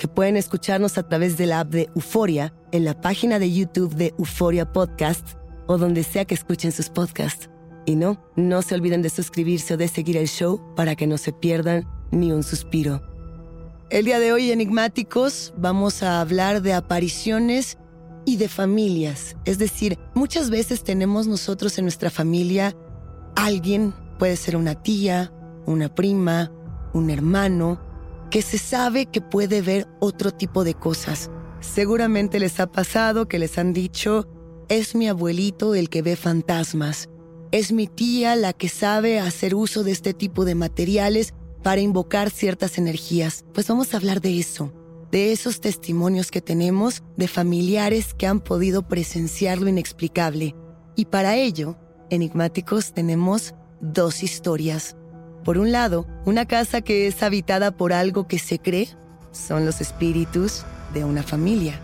que 0.00 0.08
pueden 0.08 0.38
escucharnos 0.38 0.96
a 0.96 1.06
través 1.06 1.36
de 1.36 1.44
la 1.44 1.60
app 1.60 1.68
de 1.68 1.90
Euforia, 1.94 2.54
en 2.72 2.86
la 2.86 2.98
página 2.98 3.38
de 3.38 3.52
YouTube 3.52 3.94
de 3.94 4.14
Euforia 4.18 4.72
Podcast 4.72 5.36
o 5.66 5.76
donde 5.76 6.04
sea 6.04 6.24
que 6.24 6.32
escuchen 6.32 6.72
sus 6.72 6.88
podcasts. 6.88 7.50
Y 7.84 7.96
no, 7.96 8.18
no 8.34 8.62
se 8.62 8.74
olviden 8.74 9.02
de 9.02 9.10
suscribirse 9.10 9.74
o 9.74 9.76
de 9.76 9.88
seguir 9.88 10.16
el 10.16 10.26
show 10.26 10.58
para 10.74 10.96
que 10.96 11.06
no 11.06 11.18
se 11.18 11.34
pierdan 11.34 11.86
ni 12.12 12.32
un 12.32 12.42
suspiro. 12.42 13.02
El 13.90 14.06
día 14.06 14.18
de 14.18 14.32
hoy, 14.32 14.50
enigmáticos, 14.50 15.52
vamos 15.58 16.02
a 16.02 16.22
hablar 16.22 16.62
de 16.62 16.72
apariciones 16.72 17.76
y 18.24 18.38
de 18.38 18.48
familias. 18.48 19.36
Es 19.44 19.58
decir, 19.58 19.98
muchas 20.14 20.48
veces 20.48 20.82
tenemos 20.82 21.26
nosotros 21.26 21.76
en 21.76 21.84
nuestra 21.84 22.08
familia 22.08 22.74
alguien, 23.36 23.92
puede 24.18 24.36
ser 24.36 24.56
una 24.56 24.82
tía, 24.82 25.30
una 25.66 25.94
prima, 25.94 26.50
un 26.94 27.10
hermano, 27.10 27.89
que 28.30 28.42
se 28.42 28.58
sabe 28.58 29.06
que 29.06 29.20
puede 29.20 29.60
ver 29.60 29.88
otro 29.98 30.30
tipo 30.30 30.64
de 30.64 30.74
cosas. 30.74 31.30
Seguramente 31.60 32.38
les 32.38 32.60
ha 32.60 32.70
pasado 32.70 33.28
que 33.28 33.38
les 33.38 33.58
han 33.58 33.72
dicho, 33.72 34.26
es 34.68 34.94
mi 34.94 35.08
abuelito 35.08 35.74
el 35.74 35.90
que 35.90 36.00
ve 36.00 36.16
fantasmas, 36.16 37.08
es 37.50 37.72
mi 37.72 37.88
tía 37.88 38.36
la 38.36 38.52
que 38.52 38.68
sabe 38.68 39.18
hacer 39.18 39.54
uso 39.54 39.82
de 39.82 39.90
este 39.90 40.14
tipo 40.14 40.44
de 40.44 40.54
materiales 40.54 41.34
para 41.62 41.80
invocar 41.80 42.30
ciertas 42.30 42.78
energías. 42.78 43.44
Pues 43.52 43.66
vamos 43.66 43.92
a 43.92 43.96
hablar 43.96 44.20
de 44.20 44.38
eso, 44.38 44.72
de 45.10 45.32
esos 45.32 45.60
testimonios 45.60 46.30
que 46.30 46.40
tenemos 46.40 47.02
de 47.16 47.26
familiares 47.26 48.14
que 48.14 48.28
han 48.28 48.40
podido 48.40 48.86
presenciar 48.86 49.58
lo 49.58 49.68
inexplicable. 49.68 50.54
Y 50.94 51.06
para 51.06 51.36
ello, 51.36 51.76
enigmáticos, 52.10 52.92
tenemos 52.92 53.54
dos 53.80 54.22
historias. 54.22 54.96
Por 55.44 55.56
un 55.56 55.72
lado, 55.72 56.06
una 56.26 56.44
casa 56.46 56.82
que 56.82 57.06
es 57.06 57.22
habitada 57.22 57.70
por 57.70 57.92
algo 57.92 58.26
que 58.26 58.38
se 58.38 58.58
cree 58.58 58.88
son 59.32 59.64
los 59.64 59.80
espíritus 59.80 60.64
de 60.92 61.04
una 61.04 61.22
familia. 61.22 61.80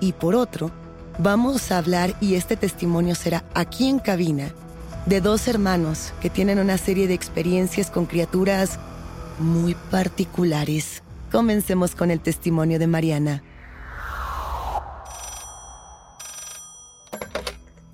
Y 0.00 0.12
por 0.12 0.34
otro, 0.34 0.70
vamos 1.18 1.72
a 1.72 1.78
hablar, 1.78 2.14
y 2.20 2.34
este 2.34 2.56
testimonio 2.56 3.14
será 3.14 3.44
aquí 3.54 3.88
en 3.88 3.98
cabina, 3.98 4.52
de 5.06 5.22
dos 5.22 5.48
hermanos 5.48 6.12
que 6.20 6.28
tienen 6.28 6.58
una 6.58 6.76
serie 6.76 7.08
de 7.08 7.14
experiencias 7.14 7.90
con 7.90 8.04
criaturas 8.04 8.78
muy 9.38 9.74
particulares. 9.90 11.02
Comencemos 11.32 11.94
con 11.94 12.10
el 12.10 12.20
testimonio 12.20 12.78
de 12.78 12.86
Mariana. 12.86 13.42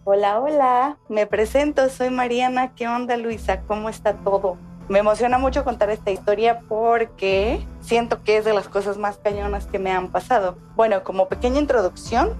Hola, 0.02 0.40
hola, 0.40 0.98
me 1.08 1.26
presento, 1.26 1.88
soy 1.88 2.10
Mariana. 2.10 2.74
¿Qué 2.74 2.88
onda, 2.88 3.16
Luisa? 3.16 3.62
¿Cómo 3.62 3.88
está 3.88 4.14
todo? 4.14 4.58
Me 4.88 4.98
emociona 4.98 5.38
mucho 5.38 5.64
contar 5.64 5.88
esta 5.90 6.10
historia 6.10 6.60
porque 6.68 7.66
siento 7.80 8.22
que 8.22 8.36
es 8.36 8.44
de 8.44 8.52
las 8.52 8.68
cosas 8.68 8.98
más 8.98 9.16
cañonas 9.16 9.66
que 9.66 9.78
me 9.78 9.90
han 9.90 10.08
pasado. 10.08 10.56
Bueno, 10.76 11.02
como 11.04 11.28
pequeña 11.28 11.58
introducción, 11.58 12.34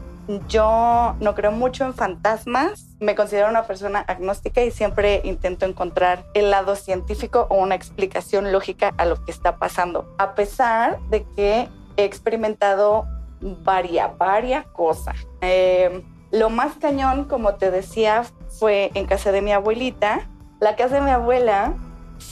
yo 0.49 1.17
no 1.21 1.35
creo 1.35 1.53
mucho 1.53 1.85
en 1.85 1.95
fantasmas, 1.95 2.97
me 3.01 3.15
considero 3.15 3.49
una 3.49 3.67
persona 3.67 4.01
agnóstica 4.01 4.63
y 4.63 4.71
siempre 4.71 5.21
intento 5.25 5.67
encontrar 5.67 6.25
el 6.35 6.51
lado 6.51 6.77
científico 6.77 7.47
o 7.51 7.57
una 7.57 7.75
explicación 7.75 8.53
lógica 8.53 8.93
a 8.97 9.05
lo 9.05 9.23
que 9.25 9.31
está 9.31 9.57
pasando, 9.57 10.15
a 10.19 10.35
pesar 10.35 10.99
de 11.11 11.25
que 11.37 11.69
he 11.97 12.05
experimentado 12.05 13.07
varias, 13.41 14.17
varias 14.17 14.67
cosas. 14.67 15.17
Eh, 15.41 16.03
lo 16.31 16.51
más 16.51 16.75
cañón, 16.77 17.25
como 17.25 17.55
te 17.55 17.71
decía, 17.71 18.25
fue 18.59 18.91
en 18.95 19.07
casa 19.07 19.31
de 19.31 19.43
mi 19.43 19.53
abuelita. 19.53 20.29
La 20.61 20.75
casa 20.75 20.97
de 20.97 21.03
mi 21.03 21.11
abuela 21.11 21.75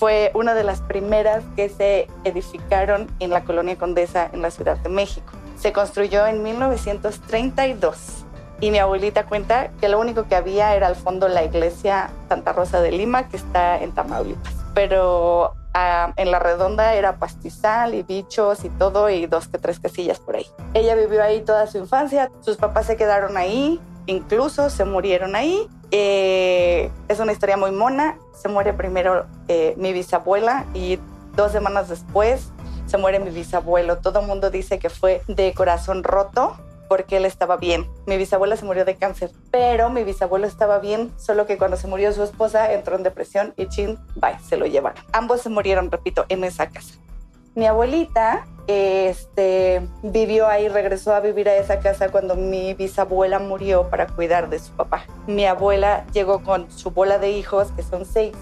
fue 0.02 0.32
una 0.34 0.54
de 0.54 0.64
las 0.64 0.80
primeras 0.80 1.44
que 1.54 1.68
se 1.68 2.08
edificaron 2.24 3.06
en 3.20 3.30
la 3.30 3.44
colonia 3.44 3.78
Condesa 3.78 4.28
en 4.32 4.42
la 4.42 4.50
Ciudad 4.50 4.76
de 4.78 4.88
México. 4.88 5.32
Se 5.56 5.72
construyó 5.72 6.26
en 6.26 6.42
1932 6.42 8.24
y 8.60 8.72
mi 8.72 8.80
abuelita 8.80 9.26
cuenta 9.26 9.70
que 9.80 9.88
lo 9.88 10.00
único 10.00 10.26
que 10.26 10.34
había 10.34 10.74
era 10.74 10.88
al 10.88 10.96
fondo 10.96 11.28
la 11.28 11.44
iglesia 11.44 12.10
Santa 12.28 12.52
Rosa 12.52 12.80
de 12.80 12.90
Lima 12.90 13.28
que 13.28 13.36
está 13.36 13.80
en 13.80 13.92
Tamaulipas. 13.92 14.52
Pero 14.74 15.54
ah, 15.72 16.12
en 16.16 16.32
la 16.32 16.40
redonda 16.40 16.94
era 16.94 17.18
pastizal 17.18 17.94
y 17.94 18.02
bichos 18.02 18.64
y 18.64 18.70
todo 18.70 19.08
y 19.08 19.26
dos 19.26 19.46
que 19.46 19.58
tres 19.58 19.78
casillas 19.78 20.18
por 20.18 20.34
ahí. 20.34 20.46
Ella 20.74 20.96
vivió 20.96 21.22
ahí 21.22 21.42
toda 21.42 21.68
su 21.68 21.78
infancia, 21.78 22.28
sus 22.40 22.56
papás 22.56 22.86
se 22.86 22.96
quedaron 22.96 23.36
ahí, 23.36 23.80
incluso 24.06 24.70
se 24.70 24.84
murieron 24.84 25.34
ahí. 25.36 25.68
Eh, 25.90 26.90
es 27.08 27.20
una 27.20 27.32
historia 27.32 27.56
muy 27.56 27.70
mona. 27.70 28.18
Se 28.34 28.48
muere 28.48 28.72
primero 28.72 29.26
eh, 29.48 29.74
mi 29.76 29.92
bisabuela 29.92 30.64
y 30.74 30.98
dos 31.36 31.52
semanas 31.52 31.88
después 31.88 32.52
se 32.86 32.98
muere 32.98 33.18
mi 33.20 33.30
bisabuelo. 33.30 33.98
Todo 33.98 34.20
el 34.20 34.26
mundo 34.26 34.50
dice 34.50 34.78
que 34.78 34.90
fue 34.90 35.22
de 35.28 35.54
corazón 35.54 36.04
roto 36.04 36.56
porque 36.88 37.16
él 37.16 37.24
estaba 37.24 37.56
bien. 37.56 37.86
Mi 38.06 38.18
bisabuela 38.18 38.54
se 38.54 38.66
murió 38.66 38.84
de 38.84 38.96
cáncer, 38.96 39.30
pero 39.50 39.88
mi 39.88 40.04
bisabuelo 40.04 40.46
estaba 40.46 40.78
bien, 40.78 41.10
solo 41.16 41.46
que 41.46 41.56
cuando 41.56 41.78
se 41.78 41.86
murió 41.86 42.12
su 42.12 42.22
esposa 42.22 42.70
entró 42.74 42.96
en 42.96 43.02
depresión 43.02 43.54
y 43.56 43.66
chin, 43.68 43.98
bye, 44.16 44.38
se 44.46 44.58
lo 44.58 44.66
llevaron. 44.66 45.02
Ambos 45.12 45.40
se 45.40 45.48
murieron, 45.48 45.90
repito, 45.90 46.26
en 46.28 46.44
esa 46.44 46.68
casa. 46.68 46.96
Mi 47.54 47.66
abuelita 47.66 48.46
este, 48.66 49.82
vivió 50.02 50.46
ahí, 50.48 50.68
regresó 50.68 51.14
a 51.14 51.20
vivir 51.20 51.48
a 51.48 51.56
esa 51.56 51.80
casa 51.80 52.08
cuando 52.10 52.34
mi 52.34 52.74
bisabuela 52.74 53.38
murió 53.38 53.88
para 53.90 54.06
cuidar 54.06 54.48
de 54.48 54.58
su 54.58 54.72
papá. 54.72 55.04
Mi 55.26 55.44
abuela 55.44 56.04
llegó 56.12 56.42
con 56.42 56.70
su 56.70 56.90
bola 56.90 57.18
de 57.18 57.30
hijos, 57.30 57.72
que 57.72 57.82
son 57.82 58.06
seis, 58.06 58.32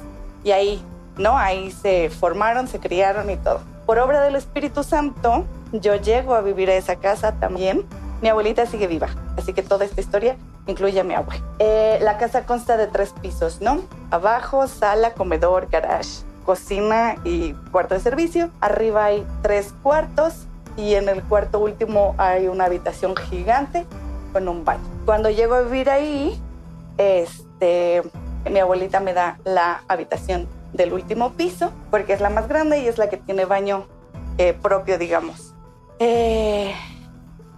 y 0.44 0.52
ahí, 0.52 0.82
¿no? 1.16 1.36
Ahí 1.36 1.70
se 1.70 2.10
formaron, 2.10 2.68
se 2.68 2.78
criaron 2.78 3.30
y 3.30 3.36
todo. 3.36 3.60
Por 3.86 3.98
obra 3.98 4.22
del 4.22 4.36
Espíritu 4.36 4.84
Santo, 4.84 5.44
yo 5.72 5.96
llego 5.96 6.34
a 6.34 6.40
vivir 6.40 6.70
a 6.70 6.74
esa 6.74 6.96
casa 6.96 7.32
también 7.32 7.86
mi 8.22 8.28
abuelita 8.28 8.66
sigue 8.66 8.86
viva, 8.86 9.08
así 9.38 9.54
que 9.54 9.62
toda 9.62 9.86
esta 9.86 10.00
historia 10.00 10.36
incluye 10.66 11.00
a 11.00 11.04
mi 11.04 11.14
abuela. 11.14 11.42
Eh, 11.58 11.98
la 12.02 12.18
casa 12.18 12.44
consta 12.44 12.76
de 12.76 12.86
tres 12.86 13.14
pisos, 13.22 13.62
¿no? 13.62 13.80
Abajo, 14.10 14.66
sala, 14.68 15.14
comedor, 15.14 15.68
garage, 15.70 16.22
cocina 16.50 17.14
y 17.22 17.52
cuarto 17.70 17.94
de 17.94 18.00
servicio. 18.00 18.50
Arriba 18.60 19.04
hay 19.04 19.24
tres 19.40 19.72
cuartos 19.84 20.48
y 20.76 20.94
en 20.94 21.08
el 21.08 21.22
cuarto 21.22 21.60
último 21.60 22.16
hay 22.18 22.48
una 22.48 22.64
habitación 22.64 23.14
gigante 23.14 23.86
con 24.32 24.48
un 24.48 24.64
baño. 24.64 24.82
Cuando 25.04 25.30
llego 25.30 25.54
a 25.54 25.60
vivir 25.60 25.88
ahí, 25.88 26.36
este, 26.98 28.02
mi 28.50 28.58
abuelita 28.58 28.98
me 28.98 29.12
da 29.12 29.38
la 29.44 29.84
habitación 29.86 30.48
del 30.72 30.92
último 30.92 31.34
piso 31.34 31.70
porque 31.88 32.14
es 32.14 32.20
la 32.20 32.30
más 32.30 32.48
grande 32.48 32.80
y 32.80 32.88
es 32.88 32.98
la 32.98 33.08
que 33.08 33.16
tiene 33.16 33.44
baño 33.44 33.86
eh, 34.36 34.52
propio, 34.52 34.98
digamos. 34.98 35.54
Eh, 36.00 36.74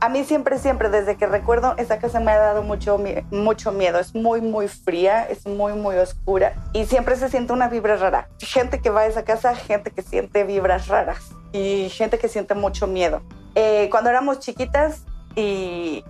a 0.02 0.08
mí 0.08 0.24
siempre, 0.24 0.58
siempre, 0.58 0.88
desde 0.88 1.16
que 1.16 1.28
recuerdo, 1.28 1.76
esa 1.78 2.00
casa 2.00 2.18
me 2.18 2.32
ha 2.32 2.36
dado 2.36 2.64
mucho, 2.64 2.98
mucho 3.30 3.70
miedo. 3.70 4.00
Es 4.00 4.16
muy, 4.16 4.40
muy 4.40 4.66
fría, 4.66 5.28
es 5.30 5.46
muy, 5.46 5.74
muy 5.74 5.94
oscura 5.94 6.54
y 6.72 6.86
siempre 6.86 7.14
se 7.14 7.28
siente 7.28 7.52
una 7.52 7.68
vibra 7.68 7.94
rara. 7.94 8.28
Gente 8.40 8.80
que 8.80 8.90
va 8.90 9.02
a 9.02 9.06
esa 9.06 9.22
casa, 9.22 9.54
gente 9.54 9.92
que 9.92 10.02
siente 10.02 10.42
vibras 10.42 10.88
raras 10.88 11.30
y 11.52 11.88
gente 11.90 12.18
que 12.18 12.26
siente 12.26 12.56
mucho 12.56 12.88
miedo. 12.88 13.22
Eh, 13.54 13.86
cuando 13.92 14.10
éramos 14.10 14.40
chiquitas 14.40 15.04
y... 15.36 16.04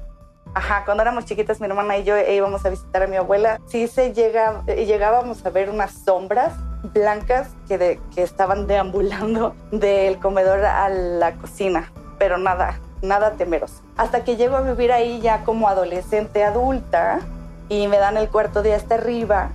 Ajá, 0.54 0.86
cuando 0.86 1.02
éramos 1.02 1.26
chiquitas, 1.26 1.60
mi 1.60 1.66
hermana 1.66 1.98
y 1.98 2.04
yo 2.04 2.16
íbamos 2.16 2.64
a 2.64 2.70
visitar 2.70 3.02
a 3.02 3.06
mi 3.06 3.16
abuela. 3.16 3.60
Sí 3.66 3.88
se 3.88 4.14
llega, 4.14 4.64
llegábamos 4.64 5.44
a 5.44 5.50
ver 5.50 5.68
unas 5.68 5.92
sombras 5.92 6.54
blancas 6.94 7.50
que 7.68 8.00
estaban 8.16 8.66
deambulando 8.66 9.54
del 9.70 10.18
comedor 10.18 10.64
a 10.64 10.88
la 10.88 11.34
cocina, 11.34 11.92
pero 12.18 12.38
nada, 12.38 12.80
nada 13.02 13.32
temeroso. 13.32 13.82
Hasta 13.96 14.25
que 14.25 14.37
llego 14.37 14.56
a 14.56 14.62
vivir 14.62 14.93
ahí 14.93 15.20
ya 15.20 15.44
como 15.44 15.69
adolescente 15.69 16.44
adulta 16.44 17.20
y 17.69 17.88
me 17.88 17.99
dan 17.99 18.16
el 18.16 18.28
cuarto 18.28 18.62
de 18.62 18.75
hasta 18.75 18.94
arriba. 18.94 19.50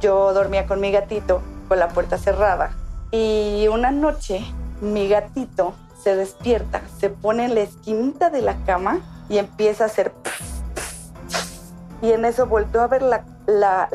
Yo 0.00 0.32
dormía 0.32 0.66
con 0.66 0.80
mi 0.80 0.90
gatito 0.90 1.42
con 1.68 1.78
la 1.78 1.88
puerta 1.88 2.18
cerrada. 2.18 2.70
Y 3.10 3.68
una 3.70 3.90
noche 3.90 4.44
mi 4.80 5.08
gatito 5.08 5.74
se 6.02 6.16
despierta, 6.16 6.82
se 6.98 7.10
pone 7.10 7.44
en 7.46 7.54
la 7.54 7.62
esquinita 7.62 8.30
de 8.30 8.42
la 8.42 8.56
cama 8.64 9.00
y 9.28 9.38
empieza 9.38 9.84
a 9.84 9.86
hacer... 9.86 10.12
Y 12.02 12.12
en 12.12 12.24
eso 12.24 12.46
volteó 12.46 12.82
a 12.82 12.88
ver 12.88 13.02
la, 13.02 13.24
la, 13.46 13.88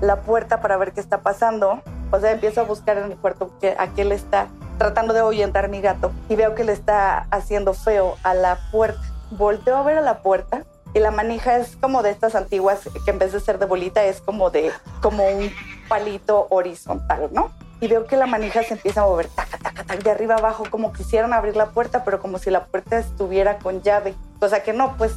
la, 0.00 0.20
puerta 0.20 0.60
para 0.60 0.76
ver 0.76 0.92
qué 0.92 1.00
está 1.00 1.22
pasando. 1.22 1.82
O 2.12 2.20
sea, 2.20 2.30
empiezo 2.30 2.60
a 2.60 2.64
buscar 2.64 2.98
en 2.98 3.10
el 3.10 3.16
cuarto 3.16 3.50
que, 3.58 3.74
a 3.78 3.88
qué 3.88 4.04
le 4.04 4.14
está 4.14 4.48
tratando 4.78 5.14
de 5.14 5.20
ahuyentar 5.20 5.68
mi 5.68 5.80
gato 5.80 6.12
y 6.28 6.36
veo 6.36 6.54
que 6.54 6.62
le 6.62 6.72
está 6.72 7.26
haciendo 7.30 7.72
feo 7.72 8.16
a 8.22 8.34
la 8.34 8.58
puerta. 8.70 9.00
Volteo 9.30 9.76
a 9.76 9.82
ver 9.82 9.96
a 9.96 10.02
la 10.02 10.20
puerta 10.20 10.64
y 10.92 10.98
la 11.00 11.10
manija 11.10 11.56
es 11.56 11.76
como 11.76 12.02
de 12.02 12.10
estas 12.10 12.34
antiguas 12.34 12.80
que 13.04 13.10
en 13.10 13.18
vez 13.18 13.32
de 13.32 13.40
ser 13.40 13.58
de 13.58 13.64
bolita 13.64 14.04
es 14.04 14.20
como 14.20 14.50
de 14.50 14.70
como 15.00 15.26
un 15.26 15.50
palito 15.88 16.48
horizontal, 16.50 17.30
¿no? 17.32 17.50
Y 17.80 17.88
veo 17.88 18.06
que 18.06 18.16
la 18.16 18.26
manija 18.26 18.62
se 18.62 18.74
empieza 18.74 19.00
a 19.00 19.06
mover 19.06 19.28
taca, 19.28 19.56
taca, 19.58 19.82
taca, 19.82 19.96
de 19.96 20.10
arriba 20.10 20.36
abajo, 20.36 20.64
como 20.70 20.92
quisieran 20.92 21.32
abrir 21.32 21.56
la 21.56 21.70
puerta, 21.70 22.04
pero 22.04 22.20
como 22.20 22.38
si 22.38 22.50
la 22.50 22.66
puerta 22.66 22.98
estuviera 22.98 23.58
con 23.58 23.82
llave. 23.82 24.14
O 24.38 24.48
sea 24.48 24.62
que 24.62 24.72
no, 24.72 24.96
pues 24.98 25.14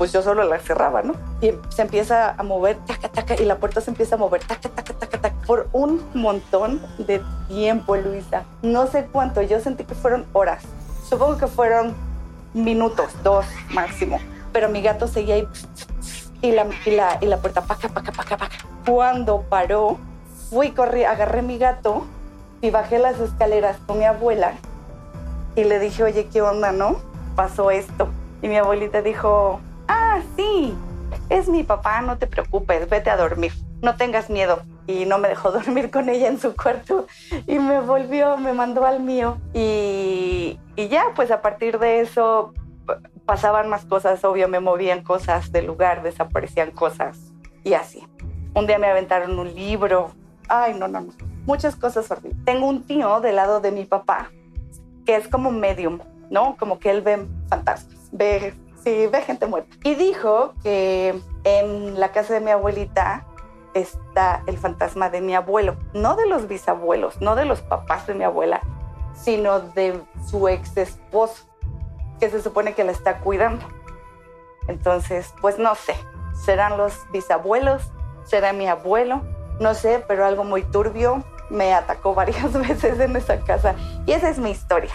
pues 0.00 0.12
yo 0.12 0.22
solo 0.22 0.44
la 0.44 0.58
cerraba, 0.58 1.02
¿no? 1.02 1.12
Y 1.42 1.52
se 1.68 1.82
empieza 1.82 2.30
a 2.30 2.42
mover, 2.42 2.78
taca, 2.86 3.10
taca, 3.10 3.34
y 3.34 3.44
la 3.44 3.58
puerta 3.58 3.82
se 3.82 3.90
empieza 3.90 4.14
a 4.14 4.18
mover, 4.18 4.42
taca, 4.42 4.70
taca, 4.70 4.94
taca, 4.94 5.20
taca, 5.20 5.36
por 5.46 5.68
un 5.74 6.02
montón 6.14 6.80
de 6.96 7.20
tiempo, 7.48 7.96
Luisa. 7.96 8.44
No 8.62 8.86
sé 8.86 9.06
cuánto, 9.12 9.42
yo 9.42 9.60
sentí 9.60 9.84
que 9.84 9.94
fueron 9.94 10.24
horas. 10.32 10.62
Supongo 11.06 11.36
que 11.36 11.48
fueron 11.48 11.94
minutos, 12.54 13.12
dos 13.22 13.44
máximo. 13.74 14.18
Pero 14.54 14.70
mi 14.70 14.80
gato 14.80 15.06
seguía 15.06 15.34
ahí 15.34 15.48
y 16.40 16.52
la, 16.52 16.66
y 16.86 16.90
la, 16.92 17.18
y 17.20 17.26
la 17.26 17.36
puerta, 17.36 17.60
paca, 17.60 17.90
paca, 17.90 18.10
paca, 18.10 18.38
paca. 18.38 18.56
Cuando 18.86 19.42
paró, 19.42 19.98
fui, 20.48 20.70
corrí, 20.70 21.04
agarré 21.04 21.42
mi 21.42 21.58
gato 21.58 22.06
y 22.62 22.70
bajé 22.70 23.00
las 23.00 23.20
escaleras 23.20 23.76
con 23.86 23.98
mi 23.98 24.06
abuela 24.06 24.54
y 25.56 25.64
le 25.64 25.78
dije, 25.78 26.04
oye, 26.04 26.26
¿qué 26.32 26.40
onda, 26.40 26.72
no? 26.72 26.96
Pasó 27.36 27.70
esto. 27.70 28.08
Y 28.40 28.48
mi 28.48 28.56
abuelita 28.56 29.02
dijo, 29.02 29.60
ah, 29.90 30.20
sí, 30.36 30.74
es 31.28 31.48
mi 31.48 31.62
papá, 31.62 32.00
no 32.00 32.16
te 32.18 32.26
preocupes, 32.26 32.88
vete 32.88 33.10
a 33.10 33.16
dormir, 33.16 33.52
no 33.82 33.96
tengas 33.96 34.30
miedo. 34.30 34.62
Y 34.86 35.04
no 35.04 35.18
me 35.18 35.28
dejó 35.28 35.52
dormir 35.52 35.90
con 35.90 36.08
ella 36.08 36.28
en 36.28 36.40
su 36.40 36.54
cuarto 36.54 37.06
y 37.46 37.58
me 37.58 37.80
volvió, 37.80 38.36
me 38.36 38.52
mandó 38.52 38.84
al 38.86 39.00
mío. 39.00 39.38
Y, 39.54 40.58
y 40.76 40.88
ya, 40.88 41.06
pues 41.14 41.30
a 41.30 41.42
partir 41.42 41.78
de 41.78 42.00
eso 42.00 42.52
pasaban 43.24 43.68
más 43.68 43.84
cosas, 43.84 44.24
obvio, 44.24 44.48
me 44.48 44.58
movían 44.58 45.02
cosas 45.02 45.52
del 45.52 45.66
lugar, 45.66 46.02
desaparecían 46.02 46.72
cosas 46.72 47.18
y 47.62 47.74
así. 47.74 48.04
Un 48.54 48.66
día 48.66 48.78
me 48.78 48.88
aventaron 48.88 49.38
un 49.38 49.54
libro. 49.54 50.10
Ay, 50.48 50.74
no, 50.74 50.88
no, 50.88 51.00
no. 51.00 51.12
Muchas 51.46 51.76
cosas 51.76 52.10
horribles. 52.10 52.44
Tengo 52.44 52.66
un 52.66 52.82
tío 52.82 53.20
del 53.20 53.36
lado 53.36 53.60
de 53.60 53.70
mi 53.70 53.84
papá 53.84 54.30
que 55.06 55.14
es 55.14 55.28
como 55.28 55.52
medium, 55.52 56.00
¿no? 56.30 56.56
Como 56.58 56.80
que 56.80 56.90
él 56.90 57.02
ve 57.02 57.26
fantasmas, 57.48 58.08
ve 58.10 58.54
Sí, 58.82 59.06
ve 59.06 59.22
gente 59.22 59.46
muerta. 59.46 59.76
Y 59.84 59.94
dijo 59.94 60.54
que 60.62 61.20
en 61.44 62.00
la 62.00 62.12
casa 62.12 62.34
de 62.34 62.40
mi 62.40 62.50
abuelita 62.50 63.26
está 63.74 64.42
el 64.46 64.58
fantasma 64.58 65.10
de 65.10 65.20
mi 65.20 65.34
abuelo, 65.34 65.76
no 65.92 66.16
de 66.16 66.26
los 66.26 66.48
bisabuelos, 66.48 67.20
no 67.20 67.36
de 67.36 67.44
los 67.44 67.60
papás 67.60 68.06
de 68.06 68.14
mi 68.14 68.24
abuela, 68.24 68.60
sino 69.14 69.60
de 69.60 70.00
su 70.26 70.48
ex 70.48 70.76
esposo, 70.76 71.44
que 72.18 72.30
se 72.30 72.42
supone 72.42 72.74
que 72.74 72.84
la 72.84 72.92
está 72.92 73.18
cuidando. 73.18 73.64
Entonces, 74.66 75.34
pues 75.40 75.58
no 75.58 75.74
sé, 75.74 75.94
serán 76.44 76.76
los 76.78 76.94
bisabuelos, 77.12 77.90
será 78.24 78.52
mi 78.52 78.66
abuelo, 78.66 79.22
no 79.60 79.74
sé, 79.74 80.02
pero 80.08 80.24
algo 80.24 80.44
muy 80.44 80.62
turbio 80.62 81.22
me 81.50 81.74
atacó 81.74 82.14
varias 82.14 82.52
veces 82.52 82.98
en 82.98 83.14
esa 83.16 83.40
casa. 83.40 83.74
Y 84.06 84.12
esa 84.12 84.30
es 84.30 84.38
mi 84.38 84.50
historia. 84.50 84.94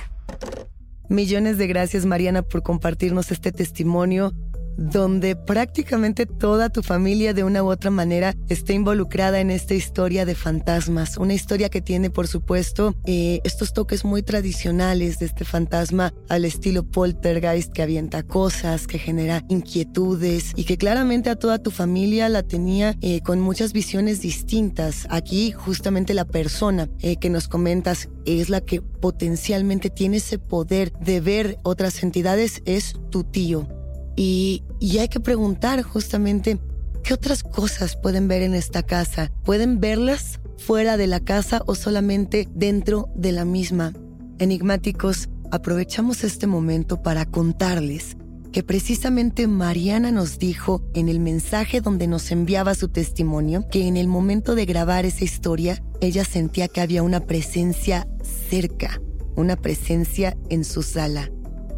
Millones 1.09 1.57
de 1.57 1.67
gracias 1.67 2.05
Mariana 2.05 2.41
por 2.41 2.63
compartirnos 2.63 3.31
este 3.31 3.51
testimonio 3.51 4.33
donde 4.77 5.35
prácticamente 5.35 6.25
toda 6.25 6.69
tu 6.69 6.81
familia 6.83 7.33
de 7.33 7.43
una 7.43 7.63
u 7.63 7.69
otra 7.69 7.91
manera 7.91 8.35
está 8.49 8.73
involucrada 8.73 9.39
en 9.39 9.51
esta 9.51 9.73
historia 9.73 10.25
de 10.25 10.35
fantasmas. 10.35 11.17
Una 11.17 11.33
historia 11.33 11.69
que 11.69 11.81
tiene, 11.81 12.09
por 12.09 12.27
supuesto, 12.27 12.95
eh, 13.05 13.39
estos 13.43 13.73
toques 13.73 14.05
muy 14.05 14.23
tradicionales 14.23 15.19
de 15.19 15.25
este 15.25 15.45
fantasma 15.45 16.13
al 16.29 16.45
estilo 16.45 16.83
poltergeist 16.83 17.71
que 17.71 17.81
avienta 17.81 18.23
cosas, 18.23 18.87
que 18.87 18.99
genera 18.99 19.43
inquietudes 19.49 20.51
y 20.55 20.65
que 20.65 20.77
claramente 20.77 21.29
a 21.29 21.35
toda 21.35 21.59
tu 21.59 21.71
familia 21.71 22.29
la 22.29 22.43
tenía 22.43 22.95
eh, 23.01 23.21
con 23.21 23.39
muchas 23.39 23.73
visiones 23.73 24.21
distintas. 24.21 25.07
Aquí 25.09 25.51
justamente 25.51 26.13
la 26.13 26.25
persona 26.25 26.89
eh, 26.99 27.17
que 27.17 27.29
nos 27.29 27.47
comentas 27.47 28.09
es 28.25 28.49
la 28.49 28.61
que 28.61 28.81
potencialmente 28.81 29.89
tiene 29.89 30.17
ese 30.17 30.39
poder 30.39 30.91
de 30.93 31.21
ver 31.21 31.57
otras 31.63 32.03
entidades, 32.03 32.61
es 32.65 32.95
tu 33.09 33.23
tío. 33.23 33.67
Y, 34.15 34.63
hay 34.99 35.07
que 35.09 35.19
preguntar 35.19 35.81
justamente 35.81 36.59
¿Qué 37.03 37.13
otras 37.13 37.43
cosas 37.43 37.95
pueden 37.95 38.27
ver 38.27 38.41
en 38.41 38.55
esta 38.55 38.81
casa? 38.81 39.31
¿Pueden 39.43 39.79
verlas 39.79 40.39
fuera 40.57 40.97
de 40.97 41.05
la 41.05 41.19
casa 41.19 41.61
o 41.67 41.75
solamente 41.75 42.49
dentro 42.55 43.09
de 43.15 43.31
la 43.31 43.45
misma? 43.45 43.93
Enigmáticos, 44.39 45.29
aprovechamos 45.51 46.23
este 46.23 46.47
momento 46.47 47.03
para 47.03 47.27
contarles 47.27 48.17
que 48.51 48.63
precisamente 48.63 49.47
Mariana 49.47 50.11
nos 50.11 50.39
dijo 50.39 50.81
en 50.93 51.07
el 51.07 51.19
mensaje 51.19 51.79
donde 51.79 52.07
nos 52.07 52.31
enviaba 52.31 52.73
su 52.73 52.87
testimonio 52.87 53.67
que 53.69 53.85
en 53.85 53.97
el 53.97 54.07
momento 54.07 54.55
de 54.55 54.65
grabar 54.65 55.05
esa 55.05 55.25
historia 55.25 55.83
ella 56.01 56.25
sentía 56.25 56.67
que 56.67 56.81
había 56.81 57.03
una 57.03 57.19
presencia 57.19 58.07
cerca, 58.49 58.99
una 59.35 59.57
presencia 59.57 60.37
en 60.49 60.63
su 60.63 60.81
sala. 60.81 61.29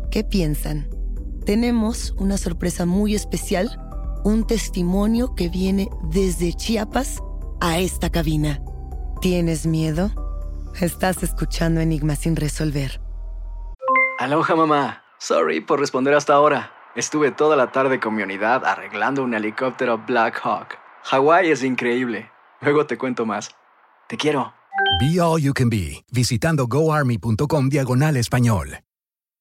¿Qué 0.10 0.24
piensan? 0.24 0.88
Tenemos 1.47 2.13
una 2.17 2.35
sorpresa 2.37 2.85
muy 2.85 3.15
especial 3.15 3.79
un 4.25 4.45
testimonio 4.45 5.33
que 5.33 5.47
viene 5.47 5.89
desde 6.03 6.51
Chiapas 6.51 7.23
a 7.61 7.79
esta 7.79 8.09
cabina. 8.09 8.59
¿Tienes 9.21 9.65
miedo? 9.65 10.11
Estás 10.81 11.23
escuchando 11.23 11.79
Enigmas 11.79 12.19
sin 12.19 12.35
resolver. 12.35 12.99
Aloha 14.19 14.57
mamá. 14.57 15.03
Sorry 15.19 15.61
por 15.61 15.79
responder 15.79 16.15
hasta 16.15 16.33
ahora. 16.33 16.73
Estuve 16.97 17.31
toda 17.31 17.55
la 17.55 17.71
tarde 17.71 18.01
con 18.01 18.13
mi 18.13 18.23
unidad 18.23 18.65
arreglando 18.65 19.23
un 19.23 19.33
helicóptero 19.33 20.03
Black 20.05 20.41
Hawk. 20.43 20.77
Hawái 21.03 21.49
es 21.49 21.63
increíble. 21.63 22.29
Luego 22.59 22.87
te 22.87 22.97
cuento 22.97 23.25
más. 23.25 23.51
Te 24.09 24.17
quiero. 24.17 24.53
Be 24.99 25.21
All 25.21 25.41
You 25.41 25.53
Can 25.53 25.69
Be, 25.69 26.03
visitando 26.11 26.67
goarmy.com 26.67 27.69
diagonal 27.69 28.17
español. 28.17 28.79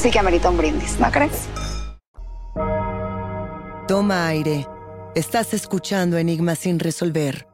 sí 0.00 0.10
que 0.10 0.18
amerita 0.18 0.48
un 0.48 0.56
brindis, 0.56 0.98
¿no 0.98 1.10
crees? 1.10 1.46
Toma 3.86 4.28
aire. 4.28 4.66
Estás 5.14 5.52
escuchando 5.52 6.16
Enigmas 6.16 6.60
sin 6.60 6.78
resolver. 6.78 7.46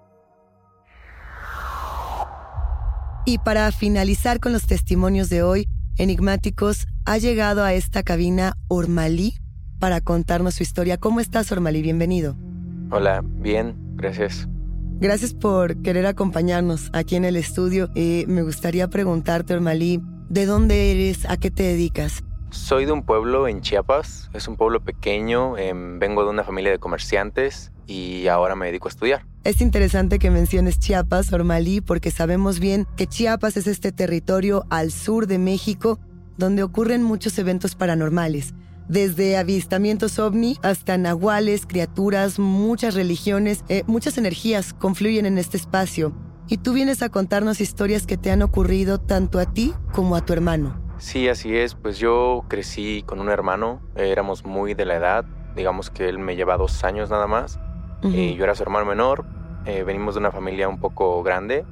Y 3.25 3.39
para 3.39 3.73
finalizar 3.73 4.39
con 4.39 4.53
los 4.53 4.67
testimonios 4.67 5.29
de 5.29 5.43
hoy, 5.43 5.69
Enigmáticos, 5.99 6.87
ha 7.05 7.19
llegado 7.19 7.65
a 7.65 7.73
esta 7.73 8.05
cabina 8.05 8.57
Ormalí 8.69 9.39
para 9.81 10.01
contarnos 10.01 10.55
su 10.55 10.63
historia. 10.63 10.99
¿Cómo 10.99 11.19
estás, 11.19 11.51
Ormalí? 11.51 11.83
Bienvenido. 11.83 12.37
Hola, 12.91 13.25
bien, 13.25 13.75
gracias. 13.97 14.47
Gracias 15.01 15.35
por 15.35 15.83
querer 15.83 16.07
acompañarnos 16.07 16.91
aquí 16.93 17.17
en 17.17 17.25
el 17.25 17.37
estudio. 17.37 17.91
Eh, 17.97 18.25
me 18.29 18.43
gustaría 18.43 18.89
preguntarte, 18.89 19.55
Ormalí, 19.55 20.01
¿de 20.29 20.47
dónde 20.47 20.93
eres? 20.93 21.29
¿A 21.29 21.37
qué 21.37 21.51
te 21.51 21.65
dedicas? 21.65 22.23
Soy 22.57 22.85
de 22.85 22.91
un 22.91 23.05
pueblo 23.05 23.47
en 23.47 23.61
Chiapas, 23.61 24.29
es 24.33 24.49
un 24.49 24.57
pueblo 24.57 24.81
pequeño, 24.81 25.57
em, 25.57 26.01
vengo 26.01 26.25
de 26.25 26.31
una 26.31 26.43
familia 26.43 26.73
de 26.73 26.81
comerciantes 26.81 27.71
y 27.87 28.27
ahora 28.27 28.57
me 28.57 28.67
dedico 28.67 28.89
a 28.89 28.91
estudiar. 28.91 29.25
Es 29.45 29.61
interesante 29.61 30.19
que 30.19 30.31
menciones 30.31 30.81
Chiapas, 30.81 31.33
Ormalí, 31.33 31.81
porque 31.81 32.11
sabemos 32.11 32.59
bien 32.59 32.89
que 32.97 33.07
Chiapas 33.07 33.57
es 33.57 33.69
este 33.69 33.93
territorio 33.93 34.65
al 34.69 34.91
sur 34.91 35.29
de 35.29 35.39
México 35.39 36.01
donde 36.39 36.65
ocurren 36.65 37.05
muchos 37.05 37.39
eventos 37.39 37.77
paranormales. 37.77 38.53
Desde 38.89 39.37
avistamientos 39.37 40.19
ovni 40.19 40.59
hasta 40.63 40.99
nahuales, 40.99 41.67
criaturas, 41.67 42.41
muchas 42.41 42.95
religiones, 42.95 43.65
eh, 43.69 43.85
muchas 43.87 44.19
energías 44.19 44.73
confluyen 44.73 45.27
en 45.27 45.39
este 45.39 45.57
espacio. 45.57 46.17
Y 46.49 46.57
tú 46.57 46.73
vienes 46.73 47.03
a 47.03 47.11
contarnos 47.11 47.61
historias 47.61 48.07
que 48.07 48.17
te 48.17 48.33
han 48.33 48.43
ocurrido 48.43 48.99
tanto 48.99 49.39
a 49.39 49.47
ti 49.53 49.73
como 49.93 50.17
a 50.17 50.25
tu 50.25 50.33
hermano. 50.33 50.86
Sí, 50.99 51.29
así 51.29 51.57
es, 51.57 51.75
pues 51.75 51.99
yo 51.99 52.45
crecí 52.49 53.03
con 53.07 53.21
un 53.21 53.29
hermano, 53.29 53.81
eh, 53.97 54.11
éramos 54.11 54.45
muy 54.45 54.75
de 54.75 54.87
la 54.87 54.97
edad, 54.97 55.25
digamos 55.55 55.91
que 55.91 56.09
él 56.09 56.19
me 56.19 56.37
lleva 56.37 56.57
dos 56.57 56.85
años 56.85 57.11
nada 57.11 57.27
más, 57.27 57.59
y 58.03 58.35
yo 58.37 58.45
era 58.45 58.55
su 58.55 58.63
hermano 58.63 58.87
menor, 58.87 59.25
eh, 59.65 59.83
venimos 59.83 60.15
de 60.15 60.21
una 60.21 60.31
familia 60.31 60.69
un 60.69 60.79
poco 60.79 61.23
grande, 61.23 61.65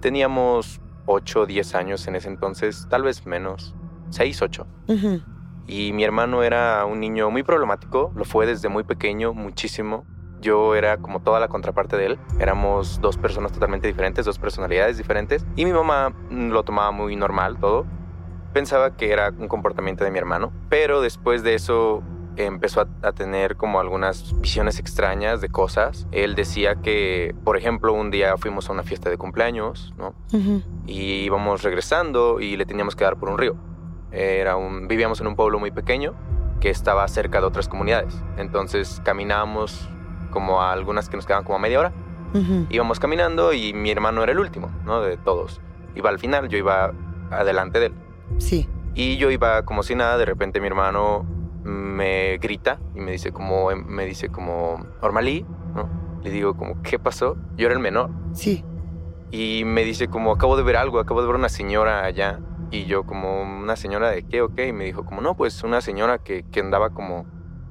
teníamos 0.00 0.80
8 1.06 1.42
o 1.42 1.46
10 1.46 1.74
años 1.74 2.06
en 2.06 2.16
ese 2.16 2.28
entonces, 2.28 2.86
tal 2.90 3.02
vez 3.02 3.26
menos, 3.26 3.74
6, 4.10 4.42
8. 4.42 4.66
Ujú. 4.88 5.20
Y 5.66 5.92
mi 5.92 6.04
hermano 6.04 6.42
era 6.42 6.84
un 6.84 7.00
niño 7.00 7.30
muy 7.30 7.42
problemático, 7.42 8.12
lo 8.14 8.24
fue 8.24 8.46
desde 8.46 8.68
muy 8.68 8.84
pequeño, 8.84 9.32
muchísimo. 9.32 10.04
Yo 10.40 10.74
era 10.74 10.96
como 10.96 11.20
toda 11.20 11.38
la 11.38 11.48
contraparte 11.48 11.96
de 11.96 12.06
él. 12.06 12.18
Éramos 12.38 13.00
dos 13.00 13.18
personas 13.18 13.52
totalmente 13.52 13.86
diferentes, 13.86 14.24
dos 14.24 14.38
personalidades 14.38 14.96
diferentes. 14.96 15.44
Y 15.54 15.64
mi 15.66 15.72
mamá 15.72 16.12
lo 16.30 16.62
tomaba 16.64 16.90
muy 16.90 17.14
normal 17.14 17.58
todo. 17.60 17.86
Pensaba 18.52 18.96
que 18.96 19.12
era 19.12 19.30
un 19.36 19.48
comportamiento 19.48 20.04
de 20.04 20.10
mi 20.10 20.18
hermano. 20.18 20.52
Pero 20.68 21.00
después 21.00 21.42
de 21.42 21.54
eso 21.54 22.02
empezó 22.36 22.80
a, 22.80 22.88
a 23.02 23.12
tener 23.12 23.56
como 23.56 23.80
algunas 23.80 24.38
visiones 24.40 24.78
extrañas 24.78 25.40
de 25.40 25.48
cosas. 25.48 26.06
Él 26.10 26.34
decía 26.34 26.76
que, 26.76 27.34
por 27.44 27.56
ejemplo, 27.56 27.92
un 27.92 28.10
día 28.10 28.36
fuimos 28.38 28.68
a 28.68 28.72
una 28.72 28.82
fiesta 28.82 29.10
de 29.10 29.18
cumpleaños, 29.18 29.92
¿no? 29.98 30.14
Ujú. 30.32 30.62
y 30.86 31.24
íbamos 31.24 31.62
regresando 31.62 32.40
y 32.40 32.56
le 32.56 32.66
teníamos 32.66 32.96
que 32.96 33.04
dar 33.04 33.16
por 33.16 33.28
un 33.28 33.38
río. 33.38 33.56
Era 34.10 34.56
un, 34.56 34.88
vivíamos 34.88 35.20
en 35.20 35.26
un 35.28 35.36
pueblo 35.36 35.58
muy 35.60 35.70
pequeño 35.70 36.14
que 36.60 36.70
estaba 36.70 37.06
cerca 37.08 37.40
de 37.40 37.46
otras 37.46 37.68
comunidades. 37.68 38.14
Entonces 38.36 39.00
caminábamos 39.04 39.88
como 40.30 40.62
a 40.62 40.72
algunas 40.72 41.08
que 41.08 41.16
nos 41.16 41.26
quedaban 41.26 41.44
como 41.44 41.56
a 41.56 41.60
media 41.60 41.78
hora. 41.80 41.92
Ujú. 42.34 42.66
Íbamos 42.70 43.00
caminando 43.00 43.52
y 43.52 43.72
mi 43.72 43.90
hermano 43.90 44.22
era 44.22 44.32
el 44.32 44.38
último, 44.38 44.70
¿no? 44.84 45.00
De 45.00 45.16
todos. 45.16 45.60
Iba 45.94 46.10
al 46.10 46.18
final, 46.18 46.48
yo 46.48 46.58
iba 46.58 46.92
adelante 47.30 47.80
de 47.80 47.86
él. 47.86 47.94
Sí. 48.40 48.68
Y 48.94 49.16
yo 49.18 49.30
iba 49.30 49.62
como 49.64 49.82
si 49.82 49.94
nada, 49.94 50.18
de 50.18 50.24
repente 50.24 50.60
mi 50.60 50.66
hermano 50.66 51.24
me 51.62 52.38
grita 52.38 52.80
y 52.94 53.00
me 53.00 53.12
dice 53.12 53.32
como, 53.32 53.70
me 53.70 54.04
dice 54.06 54.30
como, 54.30 54.84
Ormalí, 55.00 55.46
¿no? 55.74 55.88
Le 56.22 56.30
digo 56.30 56.56
como, 56.56 56.82
¿qué 56.82 56.98
pasó? 56.98 57.36
Yo 57.56 57.66
era 57.66 57.74
el 57.74 57.80
menor. 57.80 58.10
Sí. 58.32 58.64
Y 59.30 59.62
me 59.64 59.84
dice 59.84 60.08
como, 60.08 60.32
acabo 60.32 60.56
de 60.56 60.62
ver 60.62 60.76
algo, 60.76 60.98
acabo 60.98 61.20
de 61.20 61.28
ver 61.28 61.36
una 61.36 61.48
señora 61.48 62.04
allá. 62.04 62.40
Y 62.70 62.86
yo 62.86 63.04
como, 63.04 63.42
¿una 63.42 63.76
señora 63.76 64.10
de 64.10 64.24
qué 64.24 64.42
o 64.42 64.54
qué? 64.54 64.68
Y 64.68 64.72
me 64.72 64.84
dijo 64.84 65.04
como, 65.04 65.20
no, 65.20 65.36
pues 65.36 65.62
una 65.62 65.80
señora 65.80 66.18
que, 66.18 66.44
que 66.50 66.60
andaba 66.60 66.90
como 66.90 67.26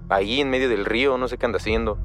ahí 0.10 0.42
en 0.42 0.50
medio 0.50 0.70
del 0.70 0.86
río, 0.86 1.18
no 1.18 1.28
sé 1.28 1.38
qué 1.38 1.46
anda 1.46 1.58
haciendo. 1.58 1.98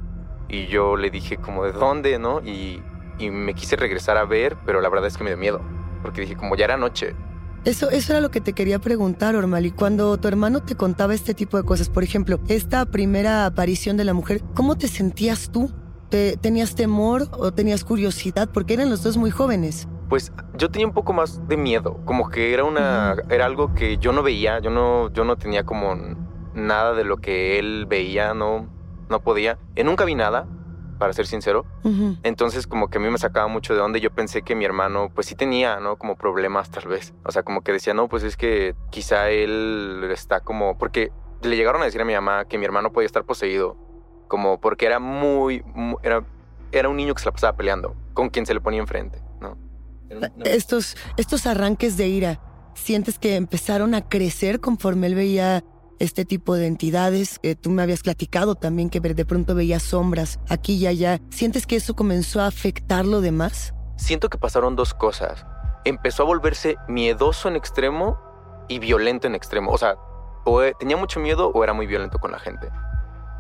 Y 0.49 0.67
yo 0.67 0.97
le 0.97 1.11
dije 1.11 1.37
como, 1.37 1.65
¿de 1.65 1.73
dónde, 1.73 2.19
no? 2.19 2.41
Y, 2.41 2.83
y 3.19 3.31
me 3.31 3.55
quise 3.55 3.77
regresar 3.77 4.17
a 4.17 4.25
ver, 4.25 4.57
pero 4.67 4.81
la 4.81 4.89
verdad 4.89 5.07
es 5.07 5.17
que 5.17 5.25
me 5.25 5.31
dio 5.31 5.39
miedo. 5.39 5.61
Porque 6.03 6.21
dije 6.21 6.37
como, 6.37 6.57
ya 6.57 6.67
era 6.67 6.77
noche. 6.77 7.15
Eso, 7.65 7.89
eso 7.89 8.13
era 8.13 8.21
lo 8.21 8.31
que 8.31 8.43
te 8.43 8.53
quería 8.53 8.79
preguntar, 8.79 9.35
Ormali. 9.37 9.71
Cuando 9.71 10.19
tu 10.19 10.29
hermano 10.29 10.63
te 10.63 10.75
contaba 10.75 11.15
este 11.15 11.33
tipo 11.33 11.57
de 11.57 11.63
cosas, 11.63 11.89
por 11.89 12.05
ejemplo, 12.05 12.39
esta 12.49 12.85
primera 12.85 13.47
aparición 13.47 13.97
de 13.97 14.05
la 14.05 14.13
mujer, 14.13 14.43
¿cómo 14.55 14.77
te 14.77 14.87
sentías 14.87 15.51
tú? 15.51 15.73
¿Te, 16.11 16.37
¿Tenías 16.37 16.75
temor 16.75 17.27
o 17.33 17.53
tenías 17.53 17.83
curiosidad? 17.83 18.51
Porque 18.53 18.75
eran 18.75 18.91
los 18.91 19.03
dos 19.03 19.17
muy 19.17 19.31
jóvenes. 19.31 19.89
Pues 20.11 20.31
yo 20.59 20.71
tenía 20.71 20.87
un 20.87 20.93
poco 20.93 21.15
más 21.15 21.41
de 21.49 21.57
miedo, 21.57 22.01
como 22.05 22.29
que 22.29 22.53
era 22.53 22.65
una 22.65 23.17
era 23.31 23.47
algo 23.47 23.73
que 23.73 23.97
yo 23.97 24.13
no 24.13 24.23
veía, 24.23 24.59
yo 24.59 24.69
no 24.69 25.11
yo 25.15 25.25
no 25.25 25.37
tenía 25.37 25.65
como 25.65 25.97
nada 26.53 26.93
de 26.93 27.05
lo 27.05 27.17
que 27.17 27.59
él 27.59 27.87
veía, 27.89 28.35
no 28.35 28.69
no 29.09 29.21
podía. 29.21 29.59
Y 29.75 29.85
nunca 29.85 30.05
vi 30.05 30.15
nada, 30.15 30.47
para 30.99 31.13
ser 31.13 31.27
sincero. 31.27 31.65
Entonces 32.23 32.67
como 32.67 32.89
que 32.89 32.99
a 32.99 33.01
mí 33.01 33.09
me 33.11 33.19
sacaba 33.19 33.47
mucho 33.49 33.75
de 33.75 33.81
donde 33.81 34.01
yo 34.01 34.11
pensé 34.11 34.43
que 34.43 34.55
mi 34.55 34.65
hermano 34.65 35.11
pues 35.15 35.27
sí 35.27 35.35
tenía, 35.35 35.81
¿no? 35.81 35.97
Como 35.97 36.17
problemas 36.17 36.71
tal 36.71 36.89
vez. 36.89 37.15
O 37.25 37.33
sea, 37.33 37.43
como 37.43 37.63
que 37.63 37.73
decía, 37.73 37.95
no, 37.95 38.09
pues 38.09 38.23
es 38.23 38.37
que 38.37 38.75
quizá 38.91 39.31
él 39.31 40.09
está 40.13 40.41
como... 40.41 40.79
Porque 40.79 41.13
le 41.43 41.57
llegaron 41.57 41.83
a 41.83 41.85
decir 41.85 42.01
a 42.01 42.05
mi 42.05 42.15
mamá 42.15 42.45
que 42.47 42.59
mi 42.59 42.65
hermano 42.65 42.93
podía 42.93 43.07
estar 43.07 43.25
poseído. 43.25 43.77
Como 44.29 44.61
porque 44.61 44.87
era 44.87 44.99
muy... 44.99 45.63
mu- 45.75 45.99
era, 46.03 46.25
era 46.73 46.89
un 46.89 46.97
niño 46.97 47.15
que 47.15 47.21
se 47.21 47.27
la 47.27 47.33
pasaba 47.33 47.57
peleando 47.57 47.95
con 48.15 48.31
quien 48.31 48.47
se 48.47 48.55
le 48.55 48.61
ponía 48.61 48.81
enfrente, 48.81 49.21
¿no? 49.41 49.59
Estos, 50.45 50.97
estos 51.17 51.47
arranques 51.47 51.97
de 51.97 52.07
ira, 52.09 52.41
¿sientes 52.75 53.19
que 53.19 53.37
empezaron 53.37 53.95
a 53.95 54.09
crecer 54.09 54.61
conforme 54.61 55.09
él 55.09 55.15
veía 55.15 55.65
este 55.99 56.25
tipo 56.25 56.55
de 56.55 56.67
entidades? 56.67 57.39
que 57.39 57.55
tú 57.55 57.71
me 57.71 57.83
habías 57.83 58.03
platicado 58.03 58.55
también 58.55 58.91
que 58.91 59.01
de 59.01 59.25
pronto 59.25 59.55
veía 59.55 59.81
sombras 59.81 60.41
aquí 60.49 60.75
y 60.75 60.87
allá. 60.87 61.21
¿Sientes 61.31 61.67
que 61.67 61.77
eso 61.77 61.95
comenzó 61.95 62.41
a 62.41 62.47
afectar 62.47 63.05
lo 63.05 63.21
demás? 63.21 63.75
Siento 63.97 64.29
que 64.29 64.39
pasaron 64.39 64.77
dos 64.77 64.95
cosas. 64.95 65.47
Empezó 65.85 66.23
a 66.23 66.27
volverse 66.27 66.77
miedoso 66.89 67.49
en 67.49 67.57
extremo 67.57 68.19
y 68.69 68.79
violento 68.79 69.27
en 69.27 69.35
extremo. 69.35 69.71
O 69.71 69.79
sea, 69.79 69.97
o 70.45 70.63
tenía 70.79 70.97
mucho 70.97 71.21
miedo 71.21 71.51
o 71.55 71.65
era 71.65 71.73
muy 71.73 71.87
violento 71.87 72.19
con 72.19 72.33
la 72.33 72.39
gente. 72.39 72.71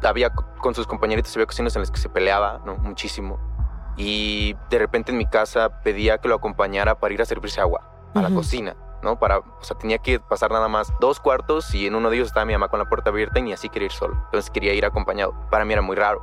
Había 0.03 0.31
con 0.31 0.75
sus 0.75 0.87
compañeritos, 0.87 1.35
había 1.35 1.45
ocasiones 1.45 1.75
en 1.77 1.83
las 1.83 1.91
que 1.91 1.99
se 1.99 2.09
peleaba, 2.09 2.63
¿no? 2.67 2.77
Muchísimo. 2.77 3.39
Y 3.97 4.55
de 4.71 4.79
repente 4.79 5.13
en 5.13 5.19
mi 5.19 5.27
casa 5.27 5.81
pedía 5.83 6.19
que 6.19 6.29
lo 6.29 6.35
acompañara 6.35 6.99
para 6.99 7.15
ir 7.15 7.23
a 7.23 7.25
servirse 7.25 7.61
agua 7.61 7.91
a 8.15 8.23
la 8.23 8.31
cocina, 8.31 8.77
¿no? 9.05 9.19
Para, 9.19 9.39
o 9.39 9.63
sea, 9.63 9.79
tenía 9.79 9.99
que 9.99 10.19
pasar 10.19 10.51
nada 10.51 10.69
más 10.69 10.93
dos 10.99 11.21
cuartos 11.21 11.73
y 11.75 11.87
en 11.87 11.95
uno 11.95 12.11
de 12.11 12.17
ellos 12.17 12.29
estaba 12.29 12.45
mi 12.47 12.55
mamá 12.55 12.69
con 12.69 12.81
la 12.81 12.89
puerta 12.89 13.11
abierta 13.11 13.39
y 13.39 13.43
ni 13.43 13.53
así 13.53 13.69
quería 13.69 13.87
ir 13.87 13.93
solo. 13.93 14.15
Entonces 14.25 14.51
quería 14.51 14.75
ir 14.75 14.85
acompañado. 14.85 15.35
Para 15.51 15.65
mí 15.65 15.73
era 15.73 15.83
muy 15.83 15.95
raro. 15.95 16.21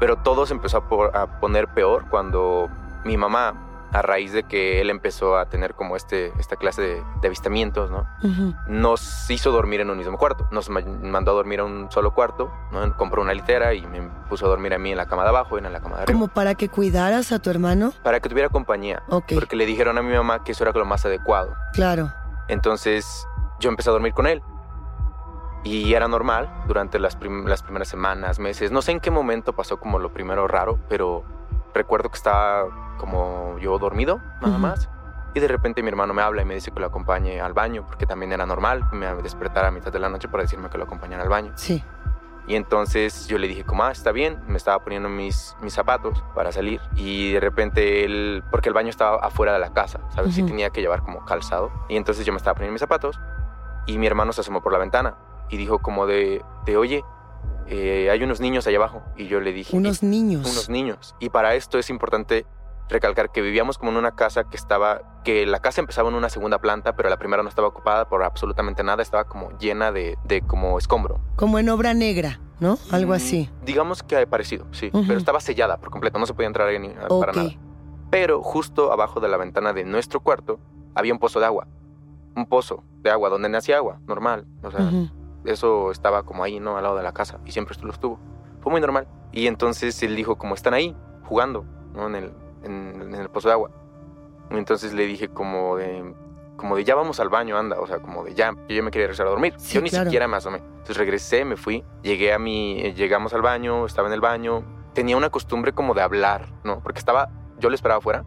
Pero 0.00 0.16
todo 0.16 0.44
se 0.44 0.52
empezó 0.52 0.78
a, 0.78 1.22
a 1.22 1.40
poner 1.40 1.68
peor 1.68 2.06
cuando 2.10 2.68
mi 3.04 3.16
mamá 3.16 3.74
a 3.94 4.02
raíz 4.02 4.32
de 4.32 4.42
que 4.42 4.80
él 4.80 4.90
empezó 4.90 5.38
a 5.38 5.48
tener 5.48 5.74
como 5.74 5.94
este, 5.94 6.32
esta 6.40 6.56
clase 6.56 6.82
de, 6.82 7.02
avistamientos, 7.24 7.92
¿no? 7.92 8.04
Nos 8.66 9.30
hizo 9.30 9.52
dormir 9.52 9.80
en 9.80 9.88
un 9.88 9.96
mismo 9.96 10.18
cuarto. 10.18 10.48
Nos 10.50 10.68
mandó 10.68 11.30
a 11.30 11.34
dormir 11.34 11.60
a 11.60 11.64
un 11.64 11.90
solo 11.92 12.12
cuarto, 12.12 12.52
¿no? 12.72 12.96
Compró 12.96 13.22
una 13.22 13.32
litera 13.32 13.72
y 13.72 13.86
me 13.86 14.02
puso 14.28 14.46
a 14.46 14.48
dormir 14.48 14.74
a 14.74 14.78
mí 14.78 14.90
en 14.90 14.96
la 14.96 15.06
cama 15.06 15.22
de 15.22 15.28
abajo 15.28 15.56
y 15.56 15.64
en 15.64 15.72
la 15.72 15.80
cama 15.80 15.96
de 15.96 16.02
arriba. 16.02 16.18
¿Como 16.18 16.26
para 16.26 16.56
que 16.56 16.68
cuidaras 16.68 17.30
a 17.30 17.38
tu 17.38 17.50
hermano? 17.50 17.92
Para 18.02 18.18
que 18.18 18.28
tuviera 18.28 18.48
compañía. 18.48 19.04
Ok. 19.08 19.32
Porque 19.34 19.54
le 19.54 19.64
dijeron 19.64 19.96
a 19.96 20.02
mi 20.02 20.12
mamá 20.12 20.42
que 20.42 20.52
eso 20.52 20.64
era 20.64 20.72
lo 20.72 20.84
más 20.84 21.06
adecuado. 21.06 21.54
Claro. 21.72 22.12
Entonces 22.48 23.26
yo 23.60 23.70
empecé 23.70 23.90
a 23.90 23.92
dormir 23.92 24.12
con 24.14 24.26
él. 24.26 24.42
Y 25.62 25.94
era 25.94 26.08
normal 26.08 26.50
durante 26.66 26.98
las, 26.98 27.18
las 27.46 27.62
primeras 27.62 27.88
semanas, 27.88 28.38
meses. 28.38 28.70
No 28.70 28.82
sé 28.82 28.92
en 28.92 29.00
qué 29.00 29.10
momento 29.10 29.54
pasó 29.54 29.78
como 29.78 29.98
lo 29.98 30.12
primero 30.12 30.46
raro, 30.46 30.78
pero 30.90 31.24
recuerdo 31.72 32.10
que 32.10 32.16
estaba 32.16 32.96
como 32.98 33.58
yo 33.58 33.78
dormido, 33.78 34.20
nada 34.42 34.58
más. 34.58 34.90
Y 35.32 35.40
de 35.40 35.48
repente 35.48 35.82
mi 35.82 35.88
hermano 35.88 36.14
me 36.14 36.22
habla 36.22 36.42
y 36.42 36.44
me 36.44 36.54
dice 36.54 36.70
que 36.70 36.80
lo 36.80 36.86
acompañe 36.86 37.40
al 37.40 37.54
baño, 37.54 37.84
porque 37.86 38.06
también 38.06 38.32
era 38.32 38.46
normal 38.46 38.88
me 38.92 39.12
despertara 39.16 39.68
a 39.68 39.70
mitad 39.70 39.92
de 39.92 39.98
la 39.98 40.08
noche 40.08 40.28
para 40.28 40.42
decirme 40.42 40.68
que 40.68 40.78
lo 40.78 40.84
acompañara 40.84 41.22
al 41.22 41.28
baño. 41.28 41.52
Sí. 41.56 41.82
Y 42.46 42.56
entonces 42.56 43.26
yo 43.26 43.38
le 43.38 43.48
dije, 43.48 43.64
como, 43.64 43.84
ah, 43.84 43.92
está 43.92 44.12
bien, 44.12 44.38
me 44.46 44.56
estaba 44.56 44.82
poniendo 44.84 45.08
mis, 45.08 45.56
mis 45.62 45.72
zapatos 45.72 46.22
para 46.34 46.52
salir. 46.52 46.80
Y 46.94 47.32
de 47.32 47.40
repente 47.40 48.04
él, 48.04 48.42
porque 48.50 48.68
el 48.68 48.74
baño 48.74 48.90
estaba 48.90 49.16
afuera 49.16 49.54
de 49.54 49.58
la 49.58 49.72
casa, 49.72 50.00
¿sabes? 50.14 50.34
Sí 50.34 50.42
tenía 50.42 50.70
que 50.70 50.80
llevar 50.82 51.02
como 51.02 51.24
calzado. 51.24 51.72
Y 51.88 51.96
entonces 51.96 52.26
yo 52.26 52.32
me 52.32 52.36
estaba 52.36 52.54
poniendo 52.54 52.72
mis 52.72 52.80
zapatos 52.80 53.18
y 53.86 53.98
mi 53.98 54.06
hermano 54.06 54.32
se 54.32 54.42
asomó 54.42 54.62
por 54.62 54.72
la 54.72 54.78
ventana 54.78 55.16
y 55.48 55.56
dijo 55.56 55.78
como 55.78 56.06
de, 56.06 56.44
de 56.66 56.76
oye, 56.76 57.02
eh, 57.66 58.10
hay 58.10 58.22
unos 58.22 58.40
niños 58.40 58.66
allá 58.66 58.76
abajo. 58.76 59.02
Y 59.16 59.26
yo 59.26 59.40
le 59.40 59.52
dije... 59.52 59.74
Unos 59.74 60.02
niños. 60.02 60.42
Unos 60.42 60.68
niños. 60.68 61.14
Y 61.20 61.30
para 61.30 61.54
esto 61.54 61.78
es 61.78 61.88
importante 61.88 62.44
recalcar 62.88 63.30
que 63.30 63.40
vivíamos 63.40 63.78
como 63.78 63.90
en 63.92 63.96
una 63.96 64.12
casa 64.12 64.44
que 64.44 64.56
estaba, 64.56 65.20
que 65.24 65.46
la 65.46 65.60
casa 65.60 65.80
empezaba 65.80 66.08
en 66.08 66.14
una 66.14 66.28
segunda 66.28 66.58
planta, 66.58 66.94
pero 66.96 67.08
la 67.08 67.18
primera 67.18 67.42
no 67.42 67.48
estaba 67.48 67.68
ocupada 67.68 68.08
por 68.08 68.22
absolutamente 68.22 68.82
nada, 68.82 69.02
estaba 69.02 69.24
como 69.24 69.56
llena 69.58 69.92
de, 69.92 70.18
de 70.24 70.42
como 70.42 70.78
escombro. 70.78 71.20
Como 71.36 71.58
en 71.58 71.68
obra 71.68 71.94
negra, 71.94 72.40
¿no? 72.60 72.78
Algo 72.90 73.12
mm, 73.12 73.16
así. 73.16 73.50
Digamos 73.64 74.02
que 74.02 74.16
ha 74.16 74.26
parecido, 74.26 74.66
sí, 74.72 74.90
pero 74.92 75.18
estaba 75.18 75.40
sellada 75.40 75.78
por 75.78 75.90
completo, 75.90 76.18
no 76.18 76.26
se 76.26 76.34
podía 76.34 76.48
entrar 76.48 76.68
ahí 76.68 76.78
ni, 76.78 76.88
para 76.88 77.32
nada. 77.32 77.50
Pero 78.10 78.42
justo 78.42 78.92
abajo 78.92 79.20
de 79.20 79.28
la 79.28 79.36
ventana 79.36 79.72
de 79.72 79.84
nuestro 79.84 80.20
cuarto 80.20 80.60
había 80.94 81.12
un 81.12 81.18
pozo 81.18 81.40
de 81.40 81.46
agua, 81.46 81.66
un 82.36 82.46
pozo 82.46 82.84
de 83.02 83.10
agua 83.10 83.28
donde 83.28 83.48
nacía 83.48 83.76
agua, 83.78 83.98
normal, 84.06 84.46
o 84.62 84.70
sea, 84.70 84.90
eso 85.44 85.90
estaba 85.90 86.22
como 86.24 86.44
ahí, 86.44 86.60
¿no? 86.60 86.76
Al 86.76 86.84
lado 86.84 86.96
de 86.96 87.02
la 87.02 87.12
casa 87.12 87.40
y 87.44 87.52
siempre 87.52 87.76
lo 87.82 87.90
estuvo. 87.90 88.18
Fue 88.60 88.72
muy 88.72 88.80
normal. 88.80 89.06
Y 89.30 89.46
entonces 89.46 90.02
él 90.02 90.16
dijo, 90.16 90.36
como 90.36 90.54
están 90.54 90.72
ahí, 90.72 90.96
jugando, 91.24 91.66
¿no? 91.92 92.06
En 92.06 92.14
el, 92.14 92.32
en, 92.64 93.14
el 93.14 93.28
pozo 93.28 93.48
de 93.48 93.54
agua. 93.54 93.70
Entonces 94.50 94.92
le 94.92 95.06
dije 95.06 95.28
como 95.28 95.76
de, 95.76 96.14
como 96.56 96.76
de 96.76 96.84
ya 96.84 96.94
vamos 96.94 97.20
al 97.20 97.28
baño, 97.28 97.56
anda, 97.56 97.80
o 97.80 97.86
sea, 97.86 97.98
como 98.00 98.24
de 98.24 98.34
ya, 98.34 98.54
yo 98.68 98.82
me 98.82 98.90
quería 98.90 99.06
regresar 99.06 99.26
a 99.26 99.30
dormir. 99.30 99.54
yo 99.70 99.80
ni 99.80 99.90
siquiera 99.90 100.28
me 100.28 100.36
asomé. 100.36 100.58
Entonces 100.58 100.96
regresé, 100.96 101.44
me 101.44 101.56
fui, 101.56 101.84
llegué 102.02 102.32
a 102.32 102.38
mi, 102.38 102.92
llegamos 102.92 103.32
al 103.34 103.42
baño, 103.42 103.86
estaba 103.86 104.08
en 104.08 104.14
el 104.14 104.20
baño. 104.20 104.64
Tenía 104.92 105.16
una 105.16 105.30
costumbre 105.30 105.72
como 105.72 105.94
de 105.94 106.02
hablar, 106.02 106.48
¿no? 106.62 106.80
Porque 106.80 106.98
estaba, 106.98 107.30
yo 107.58 107.68
le 107.68 107.74
esperaba 107.74 107.98
afuera 107.98 108.24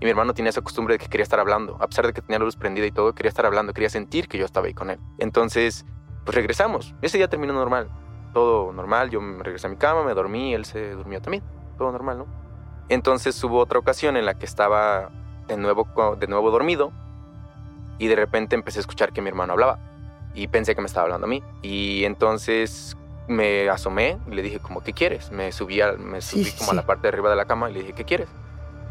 y 0.00 0.04
mi 0.04 0.10
hermano 0.10 0.34
tenía 0.34 0.50
esa 0.50 0.60
costumbre 0.60 0.94
de 0.94 0.98
que 0.98 1.08
quería 1.08 1.22
estar 1.22 1.40
hablando. 1.40 1.76
A 1.80 1.86
pesar 1.86 2.06
de 2.06 2.12
que 2.12 2.20
tenía 2.20 2.38
la 2.38 2.44
luz 2.44 2.56
prendida 2.56 2.86
y 2.86 2.92
todo, 2.92 3.14
quería 3.14 3.30
estar 3.30 3.46
hablando, 3.46 3.72
quería 3.72 3.88
sentir 3.88 4.28
que 4.28 4.38
yo 4.38 4.44
estaba 4.44 4.66
ahí 4.66 4.74
con 4.74 4.90
él. 4.90 4.98
Entonces, 5.18 5.86
pues 6.24 6.34
regresamos. 6.34 6.94
Ese 7.00 7.16
día 7.16 7.28
terminó 7.28 7.54
normal. 7.54 7.90
Todo 8.34 8.72
normal, 8.72 9.08
yo 9.10 9.20
me 9.20 9.42
regresé 9.42 9.66
a 9.66 9.70
mi 9.70 9.76
cama, 9.76 10.02
me 10.02 10.12
dormí, 10.12 10.52
él 10.52 10.66
se 10.66 10.90
durmió 10.90 11.22
también. 11.22 11.42
Todo 11.78 11.92
normal, 11.92 12.18
¿no? 12.18 12.26
Entonces 12.88 13.42
hubo 13.42 13.58
otra 13.58 13.78
ocasión 13.78 14.16
en 14.16 14.26
la 14.26 14.34
que 14.34 14.46
estaba 14.46 15.10
de 15.48 15.56
nuevo, 15.56 15.86
de 16.18 16.26
nuevo 16.26 16.50
dormido 16.50 16.92
y 17.98 18.06
de 18.06 18.16
repente 18.16 18.54
empecé 18.54 18.78
a 18.78 18.82
escuchar 18.82 19.12
que 19.12 19.22
mi 19.22 19.28
hermano 19.28 19.54
hablaba 19.54 19.78
y 20.34 20.48
pensé 20.48 20.74
que 20.74 20.80
me 20.80 20.86
estaba 20.86 21.04
hablando 21.04 21.26
a 21.26 21.30
mí. 21.30 21.42
Y 21.62 22.04
entonces 22.04 22.96
me 23.26 23.68
asomé 23.68 24.18
y 24.30 24.34
le 24.34 24.42
dije 24.42 24.60
como, 24.60 24.82
¿qué 24.82 24.92
quieres? 24.92 25.30
Me 25.30 25.50
subí, 25.52 25.80
me 25.98 26.20
subí 26.20 26.52
como 26.52 26.72
a 26.72 26.74
la 26.74 26.86
parte 26.86 27.02
de 27.02 27.08
arriba 27.08 27.30
de 27.30 27.36
la 27.36 27.46
cama 27.46 27.70
y 27.70 27.74
le 27.74 27.80
dije, 27.80 27.92
¿qué 27.94 28.04
quieres? 28.04 28.28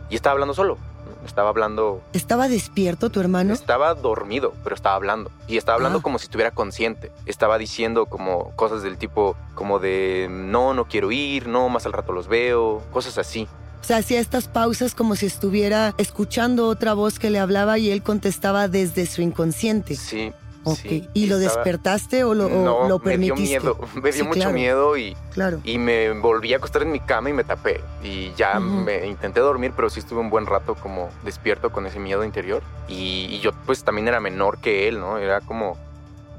Y 0.09 0.15
estaba 0.15 0.33
hablando 0.33 0.53
solo. 0.53 0.77
Estaba 1.23 1.49
hablando... 1.49 2.01
¿Estaba 2.13 2.47
despierto 2.47 3.09
tu 3.09 3.19
hermano? 3.19 3.53
Estaba 3.53 3.93
dormido, 3.93 4.53
pero 4.63 4.75
estaba 4.75 4.95
hablando. 4.95 5.31
Y 5.47 5.57
estaba 5.57 5.75
hablando 5.75 5.99
ah. 5.99 6.01
como 6.01 6.19
si 6.19 6.25
estuviera 6.25 6.51
consciente. 6.51 7.11
Estaba 7.25 7.57
diciendo 7.57 8.05
como 8.07 8.55
cosas 8.55 8.83
del 8.83 8.97
tipo, 8.97 9.35
como 9.53 9.79
de, 9.79 10.27
no, 10.29 10.73
no 10.73 10.85
quiero 10.85 11.11
ir, 11.11 11.47
no, 11.47 11.69
más 11.69 11.85
al 11.85 11.93
rato 11.93 12.11
los 12.11 12.27
veo, 12.27 12.81
cosas 12.91 13.17
así. 13.17 13.47
O 13.85 13.87
sea, 13.87 13.97
hacía 13.97 14.19
estas 14.19 14.47
pausas 14.47 14.95
como 14.95 15.15
si 15.15 15.27
estuviera 15.27 15.93
escuchando 15.99 16.67
otra 16.69 16.95
voz 16.95 17.19
que 17.19 17.29
le 17.29 17.37
hablaba 17.37 17.77
y 17.77 17.91
él 17.91 18.01
contestaba 18.01 18.67
desde 18.67 19.05
su 19.05 19.21
inconsciente. 19.21 19.95
Sí. 19.95 20.33
Ok. 20.63 21.03
¿Y 21.13 21.27
lo 21.27 21.37
despertaste 21.37 22.23
o 22.23 22.33
lo, 22.33 22.49
no, 22.49 22.97
permitiste? 22.97 23.43
Me 23.43 23.47
dio 23.47 23.75
miedo, 23.75 23.79
me 24.01 24.11
dio 24.11 24.25
mucho 24.25 24.49
miedo 24.49 24.97
y, 24.97 25.15
claro. 25.33 25.61
y 25.63 25.77
me 25.77 26.13
volví 26.13 26.55
a 26.55 26.57
acostar 26.57 26.81
en 26.81 26.93
mi 26.93 26.99
cama 26.99 27.29
y 27.29 27.33
me 27.33 27.43
tapé. 27.43 27.79
Y 28.01 28.33
ya 28.33 28.59
me 28.59 29.05
intenté 29.05 29.39
dormir, 29.39 29.71
pero 29.75 29.91
sí 29.91 29.99
estuve 29.99 30.19
un 30.19 30.31
buen 30.31 30.47
rato 30.47 30.73
como 30.73 31.11
despierto 31.23 31.71
con 31.71 31.85
ese 31.85 31.99
miedo 31.99 32.23
interior. 32.23 32.63
Y, 32.87 33.27
y, 33.29 33.39
yo 33.41 33.51
pues 33.67 33.83
también 33.83 34.07
era 34.07 34.19
menor 34.19 34.57
que 34.57 34.87
él, 34.87 34.99
¿no? 34.99 35.19
Era 35.19 35.41
como, 35.41 35.77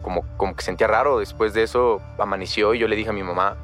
como, 0.03 0.25
como 0.37 0.57
que 0.57 0.65
sentía 0.65 0.89
raro. 0.89 1.21
Después 1.21 1.55
de 1.55 1.63
eso 1.63 2.03
amaneció 2.19 2.75
y 2.75 2.81
yo 2.81 2.89
le 2.89 2.97
dije 2.97 3.11
a 3.11 3.13
mi 3.13 3.23
mamá, 3.23 3.57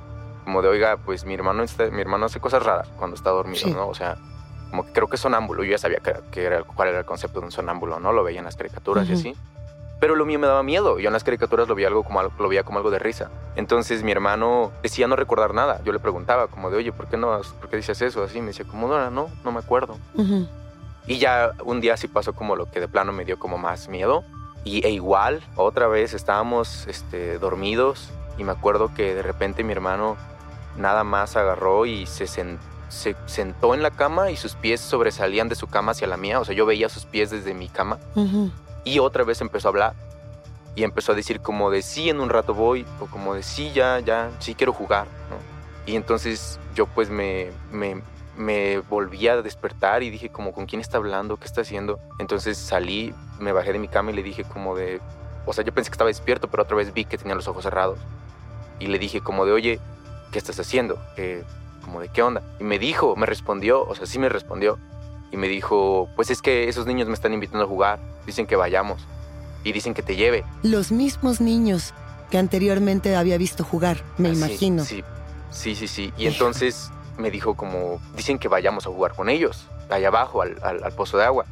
como 0.44 0.62
de, 0.62 0.68
oiga, 0.68 0.96
pues 0.96 1.24
mi 1.24 1.34
hermano, 1.34 1.64
mi 1.92 2.00
hermano 2.00 2.26
hace 2.26 2.40
cosas 2.40 2.62
raras 2.62 2.88
cuando 2.96 3.16
está 3.16 3.30
dormido, 3.30 3.68
¿no? 3.68 3.88
O 3.88 3.94
sea, 3.94 4.16
como 4.70 4.86
que 4.86 4.92
creo 4.92 5.06
que 5.06 5.16
es 5.16 5.22
sonámbulo. 5.22 5.64
Yo 5.64 5.72
ya 5.72 5.78
sabía 5.78 5.98
que, 5.98 6.42
era, 6.42 6.62
cuál 6.62 6.88
era 6.88 7.00
el 7.00 7.04
concepto 7.04 7.40
de 7.40 7.46
un 7.46 7.52
sonámbulo, 7.52 8.00
¿no? 8.00 8.12
Lo 8.12 8.24
veía 8.24 8.38
en 8.38 8.46
las 8.46 8.56
caricaturas 8.56 9.08
y 9.08 9.12
así. 9.12 9.36
Pero 10.00 10.16
lo 10.16 10.24
mío 10.24 10.38
me 10.38 10.46
daba 10.46 10.62
miedo. 10.62 10.98
Yo 10.98 11.08
en 11.08 11.12
las 11.12 11.24
caricaturas 11.24 11.68
lo 11.68 11.74
veía, 11.74 11.88
algo 11.88 12.02
como, 12.02 12.22
lo 12.22 12.48
veía 12.48 12.64
como 12.64 12.78
algo 12.78 12.90
de 12.90 12.98
risa. 12.98 13.30
Entonces 13.54 14.02
mi 14.02 14.12
hermano 14.12 14.72
decía 14.82 15.06
no 15.06 15.14
recordar 15.14 15.52
nada. 15.52 15.80
Yo 15.84 15.92
le 15.92 15.98
preguntaba 15.98 16.48
como 16.48 16.70
de, 16.70 16.78
oye, 16.78 16.90
¿por 16.90 17.06
qué, 17.06 17.16
no, 17.18 17.40
¿por 17.60 17.68
qué 17.68 17.76
dices 17.76 18.00
eso? 18.00 18.24
Así 18.24 18.40
me 18.40 18.48
decía, 18.48 18.64
como, 18.64 18.88
no, 18.88 19.10
no, 19.10 19.28
no 19.44 19.52
me 19.52 19.58
acuerdo. 19.58 19.98
Y 21.06 21.18
ya 21.18 21.52
un 21.64 21.80
día 21.80 21.96
sí 21.98 22.08
pasó 22.08 22.32
como 22.32 22.56
lo 22.56 22.70
que 22.70 22.80
de 22.80 22.88
plano 22.88 23.12
me 23.12 23.26
dio 23.26 23.38
como 23.38 23.58
más 23.58 23.88
miedo. 23.88 24.24
Y 24.64 24.86
e 24.86 24.90
igual, 24.90 25.42
otra 25.56 25.86
vez 25.86 26.14
estábamos 26.14 26.86
este, 26.86 27.38
dormidos 27.38 28.10
y 28.38 28.44
me 28.44 28.52
acuerdo 28.52 28.94
que 28.94 29.14
de 29.14 29.22
repente 29.22 29.64
mi 29.64 29.72
hermano 29.72 30.16
nada 30.76 31.04
más 31.04 31.36
agarró 31.36 31.86
y 31.86 32.06
se, 32.06 32.26
sentó 33.26 33.74
en 33.74 33.82
la 33.82 33.90
cama 33.90 34.30
y 34.30 34.36
sus 34.36 34.54
pies 34.54 34.80
sobresalían 34.80 35.48
de 35.48 35.54
su 35.54 35.66
cama 35.66 35.92
hacia 35.92 36.06
la 36.06 36.16
mía. 36.16 36.40
O 36.40 36.44
sea, 36.44 36.54
yo 36.54 36.66
veía 36.66 36.88
sus 36.88 37.04
pies 37.04 37.30
desde 37.30 37.54
mi 37.54 37.68
cama. 37.68 37.98
Y 38.84 38.98
otra 38.98 39.24
vez 39.24 39.40
empezó 39.40 39.68
a 39.68 39.70
hablar. 39.70 39.94
Y 40.74 40.84
empezó 40.84 41.12
a 41.12 41.14
decir 41.14 41.40
como 41.40 41.70
de 41.70 41.82
sí, 41.82 42.08
en 42.08 42.20
un 42.20 42.30
rato 42.30 42.54
voy. 42.54 42.86
O 43.00 43.06
como 43.06 43.34
de 43.34 43.42
sí, 43.42 43.72
ya, 43.72 44.00
ya, 44.00 44.30
sí 44.38 44.54
quiero 44.54 44.72
jugar. 44.72 45.06
Y 45.86 45.96
entonces 45.96 46.58
yo 46.74 46.86
pues 46.86 47.10
me, 47.10 47.50
me, 47.70 48.02
me 48.36 48.78
volví 48.78 49.28
a 49.28 49.42
despertar 49.42 50.02
y 50.02 50.10
dije 50.10 50.30
como, 50.30 50.52
¿con 50.52 50.66
quién 50.66 50.80
está 50.80 50.98
hablando? 50.98 51.36
¿Qué 51.36 51.46
está 51.46 51.62
haciendo? 51.62 51.98
Entonces 52.18 52.56
salí, 52.56 53.14
me 53.38 53.52
bajé 53.52 53.72
de 53.72 53.78
mi 53.78 53.88
cama 53.88 54.10
y 54.10 54.14
le 54.14 54.22
dije 54.22 54.44
como 54.44 54.76
de... 54.76 55.00
O 55.44 55.52
sea, 55.52 55.64
yo 55.64 55.72
pensé 55.72 55.90
que 55.90 55.94
estaba 55.94 56.08
despierto, 56.08 56.48
pero 56.48 56.62
otra 56.62 56.76
vez 56.76 56.94
vi 56.94 57.04
que 57.04 57.18
tenía 57.18 57.34
los 57.34 57.48
ojos 57.48 57.64
cerrados. 57.64 57.98
Y 58.78 58.86
le 58.86 58.98
dije 58.98 59.20
como 59.20 59.44
de, 59.44 59.52
oye, 59.52 59.80
¿qué 60.32 60.38
estás 60.38 60.58
haciendo? 60.58 60.98
como 61.84 62.00
de 62.00 62.08
qué 62.08 62.22
onda. 62.22 62.42
Y 62.58 62.64
me 62.64 62.78
dijo, 62.78 63.16
me 63.16 63.26
respondió, 63.26 63.84
o 63.84 63.94
sea, 63.94 64.06
sí 64.06 64.18
me 64.18 64.28
respondió. 64.28 64.78
Y 65.30 65.36
me 65.36 65.48
dijo, 65.48 66.08
pues 66.16 66.30
es 66.30 66.42
que 66.42 66.68
esos 66.68 66.86
niños 66.86 67.08
me 67.08 67.14
están 67.14 67.32
invitando 67.32 67.64
a 67.64 67.68
jugar, 67.68 68.00
dicen 68.26 68.46
que 68.46 68.56
vayamos. 68.56 69.06
Y 69.64 69.72
dicen 69.72 69.94
que 69.94 70.02
te 70.02 70.16
lleve. 70.16 70.44
Los 70.62 70.92
mismos 70.92 71.40
niños 71.40 71.94
que 72.30 72.38
anteriormente 72.38 73.14
había 73.16 73.36
visto 73.36 73.64
jugar, 73.64 74.02
me 74.16 74.28
ah, 74.28 74.32
imagino. 74.32 74.84
Sí, 74.84 75.04
sí, 75.50 75.74
sí, 75.74 75.86
sí. 75.88 76.12
Y 76.16 76.26
entonces 76.26 76.90
me 77.18 77.30
dijo 77.30 77.54
como, 77.54 78.00
dicen 78.16 78.38
que 78.38 78.48
vayamos 78.48 78.86
a 78.86 78.90
jugar 78.90 79.14
con 79.14 79.28
ellos, 79.28 79.66
allá 79.90 80.08
abajo, 80.08 80.42
al, 80.42 80.56
al, 80.62 80.82
al 80.82 80.92
pozo 80.92 81.18
de 81.18 81.24
agua. 81.24 81.46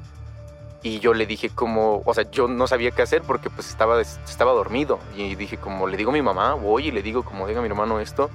Y 0.82 0.98
yo 0.98 1.12
le 1.12 1.26
dije 1.26 1.50
como, 1.50 2.02
o 2.04 2.14
sea, 2.14 2.30
yo 2.30 2.48
no 2.48 2.66
sabía 2.66 2.90
qué 2.90 3.02
hacer 3.02 3.22
porque 3.22 3.50
pues 3.50 3.68
estaba, 3.68 4.00
estaba 4.00 4.52
dormido. 4.52 4.98
Y 5.16 5.34
dije 5.34 5.58
como, 5.58 5.86
le 5.86 5.96
digo 5.96 6.10
a 6.10 6.14
mi 6.14 6.22
mamá, 6.22 6.54
voy 6.54 6.88
y 6.88 6.90
le 6.90 7.02
digo 7.02 7.22
como, 7.22 7.46
diga 7.46 7.60
a 7.60 7.62
mi 7.62 7.68
hermano 7.68 8.00
esto. 8.00 8.30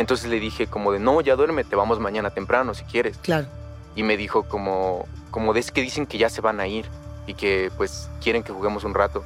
Entonces 0.00 0.30
le 0.30 0.40
dije 0.40 0.66
como 0.66 0.92
de, 0.92 0.98
no, 0.98 1.20
ya 1.20 1.36
duérmete, 1.36 1.76
vamos 1.76 2.00
mañana 2.00 2.30
temprano 2.30 2.72
si 2.72 2.84
quieres. 2.84 3.18
Claro. 3.18 3.46
Y 3.94 4.02
me 4.02 4.16
dijo 4.16 4.44
como, 4.44 5.06
como 5.30 5.54
es 5.54 5.70
que 5.70 5.82
dicen 5.82 6.06
que 6.06 6.16
ya 6.16 6.30
se 6.30 6.40
van 6.40 6.58
a 6.58 6.66
ir 6.66 6.86
y 7.26 7.34
que 7.34 7.70
pues 7.76 8.08
quieren 8.22 8.42
que 8.42 8.50
juguemos 8.50 8.84
un 8.84 8.94
rato. 8.94 9.22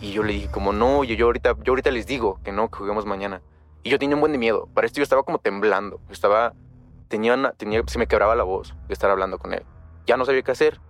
Y 0.00 0.10
yo 0.10 0.24
le 0.24 0.32
dije 0.32 0.48
como, 0.50 0.72
no, 0.72 1.04
yo, 1.04 1.14
yo, 1.14 1.26
ahorita, 1.26 1.54
yo 1.62 1.70
ahorita 1.70 1.92
les 1.92 2.08
digo 2.08 2.40
que 2.42 2.50
no, 2.50 2.68
que 2.68 2.78
juguemos 2.78 3.06
mañana. 3.06 3.42
Y 3.84 3.90
yo 3.90 4.00
tenía 4.00 4.16
un 4.16 4.20
buen 4.20 4.32
de 4.32 4.38
miedo. 4.38 4.68
Para 4.74 4.88
esto 4.88 4.96
yo 4.96 5.04
estaba 5.04 5.22
como 5.22 5.38
temblando. 5.38 6.00
Yo 6.08 6.12
estaba, 6.12 6.52
tenía, 7.06 7.52
tenía, 7.56 7.80
se 7.86 8.00
me 8.00 8.08
quebraba 8.08 8.34
la 8.34 8.42
voz 8.42 8.74
de 8.88 8.92
estar 8.92 9.08
hablando 9.08 9.38
con 9.38 9.54
él. 9.54 9.62
Ya 10.04 10.16
no 10.16 10.24
sabía 10.24 10.42
qué 10.42 10.50
hacer. 10.50 10.80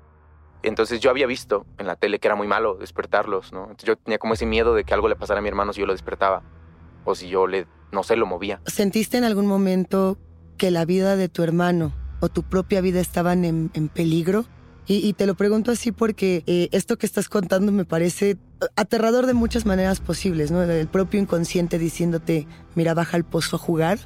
Entonces 0.62 1.00
yo 1.00 1.11
había 1.11 1.26
visto 1.26 1.66
en 1.76 1.87
la 1.87 1.96
tele 1.96 2.18
que 2.18 2.28
era 2.28 2.35
muy 2.35 2.46
malo 2.46 2.76
despertarlos, 2.76 3.52
¿no? 3.52 3.64
Entonces 3.64 3.88
yo 3.88 3.96
tenía 3.96 4.16
como 4.16 4.32
ese 4.32 4.46
miedo 4.46 4.72
de 4.72 4.85
que 4.85 4.94
algo 4.94 5.06
le 5.06 5.16
pasara 5.16 5.40
a 5.40 5.42
mi 5.42 5.50
hermano 5.50 5.74
si 5.74 5.80
yo 5.80 5.87
lo 5.87 5.92
despertaba 5.92 6.42
o 7.07 7.14
si 7.14 7.29
yo 7.29 7.47
le, 7.47 7.66
no 7.92 8.03
sé, 8.03 8.16
lo 8.16 8.27
movía. 8.27 8.61
¿Sentiste 8.66 9.16
en 9.16 9.25
algún 9.25 9.47
momento 9.47 10.19
que 10.59 10.71
la 10.71 10.85
vida 10.85 11.16
de 11.16 11.29
tu 11.29 11.42
hermano 11.42 11.95
o 12.21 12.29
tu 12.29 12.42
propia 12.42 12.83
vida 12.83 13.01
estaban 13.01 13.45
en, 13.45 13.71
en 13.73 13.88
peligro? 13.88 14.45
Y, 14.88 15.14
te 15.14 15.27
lo 15.27 15.35
pregunto 15.35 15.73
así 15.73 15.90
porque 15.90 16.45
eh, 16.47 16.69
esto 16.71 16.97
que 16.97 17.07
estás 17.07 17.29
contando 17.29 17.73
me 17.73 17.85
parece 17.85 18.37
aterrador 18.77 19.27
de 19.27 19.35
muchas 19.35 19.66
maneras 19.66 19.99
posibles, 19.99 20.53
¿no? 20.53 20.62
El 20.62 20.87
propio 20.87 21.21
inconsciente 21.21 21.77
diciéndote, 21.77 22.47
mira, 22.77 22.95
baja 22.95 23.16
al 23.16 23.25
pozo 23.25 23.57
a 23.57 23.59
jugar, 23.59 23.99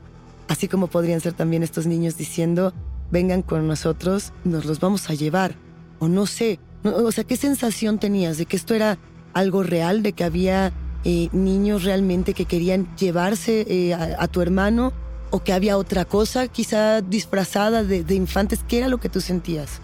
así 0.49 0.69
como 0.69 0.87
podrían 0.87 1.21
ser 1.21 1.35
también 1.35 1.63
estos 1.63 1.87
niños 1.87 2.17
diciendo, 2.17 2.73
vengan 3.11 3.43
con 3.43 3.69
nosotros, 3.69 4.33
nos 4.45 4.65
los 4.65 4.81
vamos 4.81 5.11
a 5.11 5.15
llevar 5.15 5.55
o 5.99 6.09
no 6.09 6.25
sé, 6.25 6.59
o 6.83 7.13
sea, 7.13 7.25
¿qué 7.25 7.37
sensación 7.37 7.99
tenías 7.99 8.39
de 8.39 8.47
que 8.47 8.57
esto 8.57 8.75
era 8.75 8.97
algo 9.35 9.63
real, 9.63 10.03
de 10.03 10.15
que 10.15 10.25
había 10.25 10.73
eh, 11.05 11.29
niños 11.33 11.85
realmente 11.85 12.35
que 12.35 12.45
querían 12.45 12.95
llevarse 12.97 13.67
eh, 13.69 13.95
a, 13.95 14.23
a, 14.23 14.29
tu 14.29 14.43
hermano 14.43 14.93
o 15.31 15.43
que 15.43 15.53
había 15.53 15.77
otra 15.77 16.05
cosa 16.05 16.49
quizá 16.49 17.01
disfrazada 17.01 17.83
de, 17.83 18.05
de, 18.05 18.15
infantes? 18.15 18.61
¿Qué 18.69 18.79
era 18.79 18.89
lo 18.89 18.99
que 18.99 19.09
tú 19.09 19.21
sentías? 19.21 19.81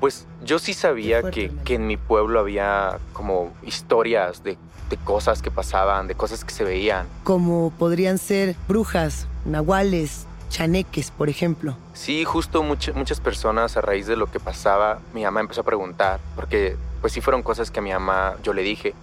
Pues 0.00 0.26
yo 0.44 0.58
sí 0.58 0.74
sabía 0.74 1.22
que, 1.30 1.50
que, 1.64 1.74
en 1.74 1.86
mi 1.86 1.96
pueblo 1.96 2.38
había 2.38 2.98
como 3.12 3.52
historias 3.62 4.44
de, 4.44 4.58
de 4.90 4.96
cosas 4.98 5.40
que 5.40 5.50
pasaban, 5.50 6.06
de 6.06 6.14
cosas 6.14 6.44
que 6.44 6.52
se 6.52 6.64
veían. 6.64 7.06
Como 7.22 7.72
podrían 7.78 8.18
ser 8.18 8.54
brujas, 8.68 9.26
nahuales, 9.46 10.26
chaneques, 10.50 11.10
por 11.10 11.28
ejemplo. 11.28 11.76
Sí, 11.94 12.24
justo 12.24 12.62
much 12.62 12.90
muchas 12.94 13.20
personas 13.20 13.76
a 13.76 13.80
raíz 13.80 14.06
de 14.06 14.16
lo 14.16 14.30
que 14.30 14.40
pasaba, 14.40 15.00
mi 15.14 15.24
mamá 15.24 15.40
empezó 15.40 15.62
a 15.62 15.64
preguntar, 15.64 16.20
porque 16.36 16.76
pues 17.00 17.12
sí 17.12 17.20
fueron 17.20 17.42
cosas 17.42 17.70
que 17.70 17.80
a 17.80 17.82
mi 17.82 17.90
mamá 17.90 18.36
yo 18.42 18.52
le 18.52 18.62
dije, 18.62 18.94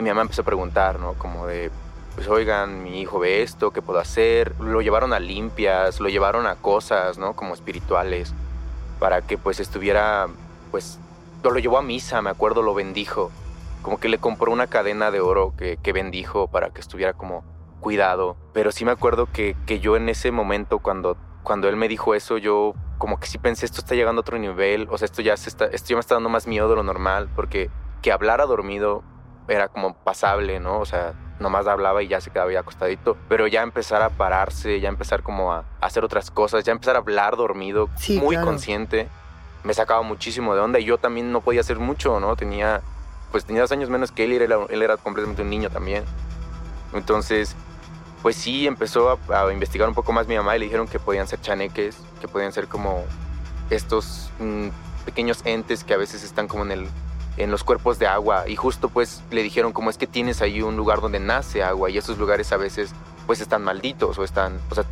y 0.00 0.02
mi 0.02 0.08
mamá 0.08 0.22
empezó 0.22 0.42
a 0.42 0.46
preguntar, 0.46 0.98
¿no? 0.98 1.12
Como 1.14 1.46
de, 1.46 1.70
pues 2.14 2.26
oigan, 2.26 2.82
mi 2.82 3.02
hijo 3.02 3.18
ve 3.18 3.42
esto, 3.42 3.70
¿qué 3.70 3.82
puedo 3.82 3.98
hacer? 3.98 4.58
Lo 4.58 4.80
llevaron 4.80 5.12
a 5.12 5.20
limpias, 5.20 6.00
lo 6.00 6.08
llevaron 6.08 6.46
a 6.46 6.56
cosas, 6.56 7.18
¿no? 7.18 7.34
Como 7.34 7.52
espirituales, 7.52 8.32
para 8.98 9.20
que 9.20 9.36
pues 9.36 9.60
estuviera, 9.60 10.26
pues, 10.70 10.98
lo 11.44 11.58
llevó 11.58 11.76
a 11.76 11.82
misa, 11.82 12.22
me 12.22 12.30
acuerdo, 12.30 12.62
lo 12.62 12.72
bendijo, 12.72 13.30
como 13.82 14.00
que 14.00 14.08
le 14.08 14.16
compró 14.16 14.50
una 14.52 14.68
cadena 14.68 15.10
de 15.10 15.20
oro 15.20 15.52
que, 15.56 15.76
que 15.76 15.92
bendijo 15.92 16.48
para 16.48 16.70
que 16.70 16.80
estuviera 16.80 17.12
como 17.12 17.44
cuidado. 17.80 18.36
Pero 18.54 18.72
sí 18.72 18.86
me 18.86 18.92
acuerdo 18.92 19.28
que, 19.30 19.54
que 19.66 19.80
yo 19.80 19.96
en 19.96 20.08
ese 20.08 20.30
momento, 20.30 20.78
cuando, 20.78 21.18
cuando 21.42 21.68
él 21.68 21.76
me 21.76 21.88
dijo 21.88 22.14
eso, 22.14 22.38
yo 22.38 22.72
como 22.96 23.20
que 23.20 23.26
sí 23.26 23.36
pensé, 23.36 23.66
esto 23.66 23.80
está 23.80 23.94
llegando 23.94 24.20
a 24.20 24.22
otro 24.22 24.38
nivel, 24.38 24.88
o 24.90 24.96
sea, 24.96 25.04
esto 25.04 25.20
ya, 25.20 25.36
se 25.36 25.50
está, 25.50 25.66
esto 25.66 25.90
ya 25.90 25.96
me 25.96 26.00
está 26.00 26.14
dando 26.14 26.30
más 26.30 26.46
miedo 26.46 26.70
de 26.70 26.76
lo 26.76 26.82
normal, 26.82 27.28
porque 27.36 27.70
que 28.00 28.12
hablara 28.12 28.46
dormido 28.46 29.02
era 29.50 29.68
como 29.68 29.94
pasable, 29.94 30.60
¿no? 30.60 30.78
O 30.78 30.86
sea, 30.86 31.12
nomás 31.40 31.66
hablaba 31.66 32.02
y 32.02 32.08
ya 32.08 32.20
se 32.20 32.30
quedaba 32.30 32.52
ya 32.52 32.60
acostadito, 32.60 33.16
pero 33.28 33.46
ya 33.48 33.62
empezar 33.62 34.00
a 34.00 34.10
pararse, 34.10 34.80
ya 34.80 34.88
empezar 34.88 35.22
como 35.22 35.52
a, 35.52 35.64
hacer 35.80 36.04
otras 36.04 36.30
cosas, 36.30 36.64
ya 36.64 36.72
empezar 36.72 36.94
a 36.94 37.00
hablar 37.00 37.36
dormido, 37.36 37.88
sí, 37.96 38.18
muy 38.18 38.36
claro. 38.36 38.46
consciente, 38.46 39.08
me 39.64 39.74
sacaba 39.74 40.02
muchísimo 40.02 40.54
de 40.54 40.60
onda 40.60 40.78
y 40.78 40.84
yo 40.84 40.98
también 40.98 41.32
no 41.32 41.40
podía 41.40 41.62
hacer 41.62 41.78
mucho, 41.78 42.20
¿no? 42.20 42.36
Tenía, 42.36 42.80
pues 43.32 43.44
tenía 43.44 43.62
dos 43.62 43.72
años 43.72 43.90
menos 43.90 44.12
que 44.12 44.24
él 44.24 44.32
y 44.32 44.36
él 44.36 44.42
era, 44.42 44.58
él 44.68 44.82
era 44.82 44.96
completamente 44.96 45.42
un 45.42 45.50
niño 45.50 45.68
también. 45.68 46.04
Entonces, 46.92 47.56
pues 48.22 48.36
sí, 48.36 48.68
empezó 48.68 49.18
a, 49.28 49.46
a, 49.46 49.52
investigar 49.52 49.88
un 49.88 49.94
poco 49.94 50.12
más 50.12 50.28
mi 50.28 50.36
mamá 50.36 50.54
y 50.56 50.60
le 50.60 50.64
dijeron 50.66 50.86
que 50.86 51.00
podían 51.00 51.26
ser 51.26 51.40
chaneques, 51.40 51.98
que 52.20 52.28
podían 52.28 52.52
ser 52.52 52.68
como 52.68 53.04
estos 53.70 54.30
mmm, 54.38 54.68
pequeños 55.04 55.40
entes 55.44 55.82
que 55.82 55.94
a 55.94 55.96
veces 55.96 56.22
están 56.22 56.46
como 56.46 56.62
en 56.64 56.72
el 56.72 56.88
en 57.42 57.50
los 57.50 57.64
cuerpos 57.64 57.98
de 57.98 58.06
agua 58.06 58.48
y 58.48 58.56
justo 58.56 58.88
pues 58.88 59.22
le 59.30 59.42
dijeron 59.42 59.72
como 59.72 59.90
es 59.90 59.96
que 59.96 60.06
tienes 60.06 60.42
ahí 60.42 60.62
un 60.62 60.76
lugar 60.76 61.00
donde 61.00 61.20
nace 61.20 61.62
agua 61.62 61.90
y 61.90 61.98
esos 61.98 62.18
lugares 62.18 62.52
a 62.52 62.56
veces 62.56 62.90
pues 63.26 63.40
están 63.40 63.62
malditos 63.62 64.18
o 64.18 64.24
están, 64.24 64.58
o 64.70 64.74
sea, 64.74 64.84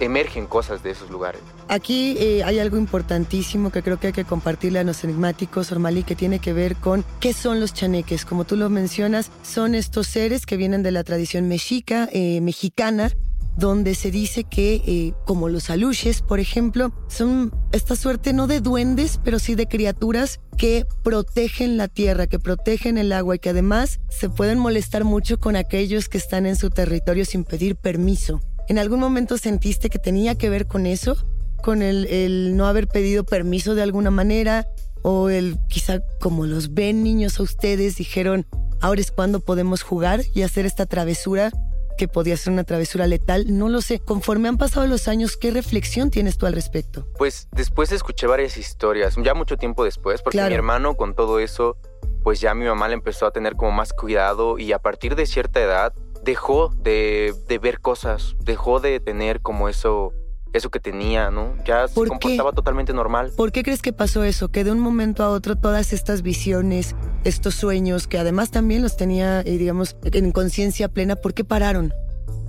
emergen 0.00 0.46
cosas 0.46 0.82
de 0.82 0.90
esos 0.90 1.10
lugares. 1.10 1.40
Aquí 1.68 2.16
eh, 2.18 2.42
hay 2.44 2.58
algo 2.58 2.76
importantísimo 2.76 3.70
que 3.70 3.82
creo 3.82 3.98
que 3.98 4.08
hay 4.08 4.12
que 4.12 4.24
compartirle 4.24 4.78
a 4.78 4.84
los 4.84 5.04
enigmáticos, 5.04 5.72
Ormali, 5.72 6.02
que 6.02 6.16
tiene 6.16 6.38
que 6.38 6.52
ver 6.52 6.76
con 6.76 7.04
qué 7.20 7.32
son 7.32 7.60
los 7.60 7.72
chaneques. 7.72 8.24
Como 8.24 8.44
tú 8.44 8.56
lo 8.56 8.68
mencionas, 8.68 9.30
son 9.42 9.74
estos 9.74 10.06
seres 10.06 10.44
que 10.44 10.56
vienen 10.56 10.82
de 10.82 10.90
la 10.90 11.04
tradición 11.04 11.48
mexica, 11.48 12.08
eh, 12.12 12.40
mexicana, 12.40 13.10
donde 13.56 13.94
se 13.94 14.10
dice 14.10 14.44
que, 14.44 14.82
eh, 14.86 15.14
como 15.26 15.48
los 15.48 15.70
aluches, 15.70 16.22
por 16.22 16.40
ejemplo, 16.40 16.92
son 17.08 17.52
esta 17.72 17.96
suerte 17.96 18.32
no 18.32 18.46
de 18.46 18.60
duendes, 18.60 19.20
pero 19.22 19.38
sí 19.38 19.54
de 19.54 19.68
criaturas 19.68 20.40
que 20.56 20.86
protegen 21.02 21.76
la 21.76 21.88
tierra, 21.88 22.26
que 22.26 22.38
protegen 22.38 22.98
el 22.98 23.12
agua 23.12 23.36
y 23.36 23.38
que 23.38 23.50
además 23.50 24.00
se 24.08 24.28
pueden 24.28 24.58
molestar 24.58 25.04
mucho 25.04 25.38
con 25.38 25.56
aquellos 25.56 26.08
que 26.08 26.18
están 26.18 26.46
en 26.46 26.56
su 26.56 26.70
territorio 26.70 27.24
sin 27.24 27.44
pedir 27.44 27.76
permiso. 27.76 28.40
¿En 28.68 28.78
algún 28.78 29.00
momento 29.00 29.38
sentiste 29.38 29.90
que 29.90 29.98
tenía 29.98 30.34
que 30.34 30.48
ver 30.48 30.66
con 30.66 30.86
eso? 30.86 31.16
¿Con 31.62 31.82
el, 31.82 32.06
el 32.06 32.56
no 32.56 32.66
haber 32.66 32.88
pedido 32.88 33.24
permiso 33.24 33.74
de 33.74 33.82
alguna 33.82 34.10
manera? 34.10 34.66
¿O 35.02 35.30
el 35.30 35.58
quizá 35.68 36.00
como 36.20 36.46
los 36.46 36.74
ven 36.74 37.02
niños 37.02 37.38
a 37.38 37.42
ustedes 37.42 37.96
dijeron, 37.96 38.46
ahora 38.80 39.00
es 39.00 39.10
cuando 39.10 39.40
podemos 39.40 39.82
jugar 39.82 40.22
y 40.34 40.42
hacer 40.42 40.64
esta 40.64 40.86
travesura 40.86 41.50
que 41.96 42.08
podía 42.08 42.36
ser 42.36 42.52
una 42.52 42.64
travesura 42.64 43.06
letal, 43.06 43.44
no 43.56 43.68
lo 43.68 43.80
sé. 43.80 44.00
Conforme 44.00 44.48
han 44.48 44.58
pasado 44.58 44.86
los 44.86 45.08
años, 45.08 45.36
¿qué 45.36 45.50
reflexión 45.50 46.10
tienes 46.10 46.38
tú 46.38 46.46
al 46.46 46.52
respecto? 46.54 47.06
Pues 47.18 47.48
después 47.52 47.92
escuché 47.92 48.26
varias 48.26 48.56
historias, 48.56 49.14
ya 49.22 49.34
mucho 49.34 49.56
tiempo 49.56 49.84
después, 49.84 50.22
porque 50.22 50.36
Claro. 50.38 50.50
mi 50.50 50.54
hermano 50.56 50.94
con 50.96 51.14
todo 51.14 51.38
eso, 51.38 51.76
pues 52.22 52.40
ya 52.40 52.54
mi 52.54 52.64
mamá 52.64 52.88
le 52.88 52.94
empezó 52.94 53.26
a 53.26 53.30
tener 53.32 53.56
como 53.56 53.72
más 53.72 53.92
cuidado 53.92 54.58
y 54.58 54.72
a 54.72 54.78
partir 54.78 55.14
de 55.16 55.26
cierta 55.26 55.60
edad 55.60 55.92
dejó 56.22 56.68
de, 56.76 57.34
de 57.48 57.58
ver 57.58 57.80
cosas, 57.80 58.36
dejó 58.40 58.78
de 58.80 59.00
tener 59.00 59.40
como 59.40 59.68
eso, 59.68 60.12
eso 60.52 60.70
que 60.70 60.78
tenía, 60.78 61.30
¿no? 61.30 61.54
Ya 61.64 61.88
se 61.88 61.94
comportaba 61.94 62.52
totalmente 62.52 62.92
normal. 62.92 63.32
¿Por 63.36 63.50
qué 63.52 63.62
crees 63.62 63.82
que 63.82 63.92
pasó 63.92 64.22
eso? 64.22 64.48
Que 64.48 64.62
de 64.64 64.70
un 64.70 64.78
momento 64.78 65.24
a 65.24 65.30
otro 65.30 65.56
todas 65.56 65.92
estas 65.92 66.22
visiones, 66.22 66.94
estos 67.24 67.54
sueños, 67.54 68.06
que 68.06 68.18
además 68.18 68.50
también 68.50 68.82
los 68.82 68.96
tenía, 68.96 69.40
eh, 69.40 69.58
digamos, 69.58 69.96
en 70.04 70.32
conciencia 70.32 70.88
plena, 70.88 71.16
¿por 71.16 71.34
qué 71.34 71.44
pararon? 71.44 71.92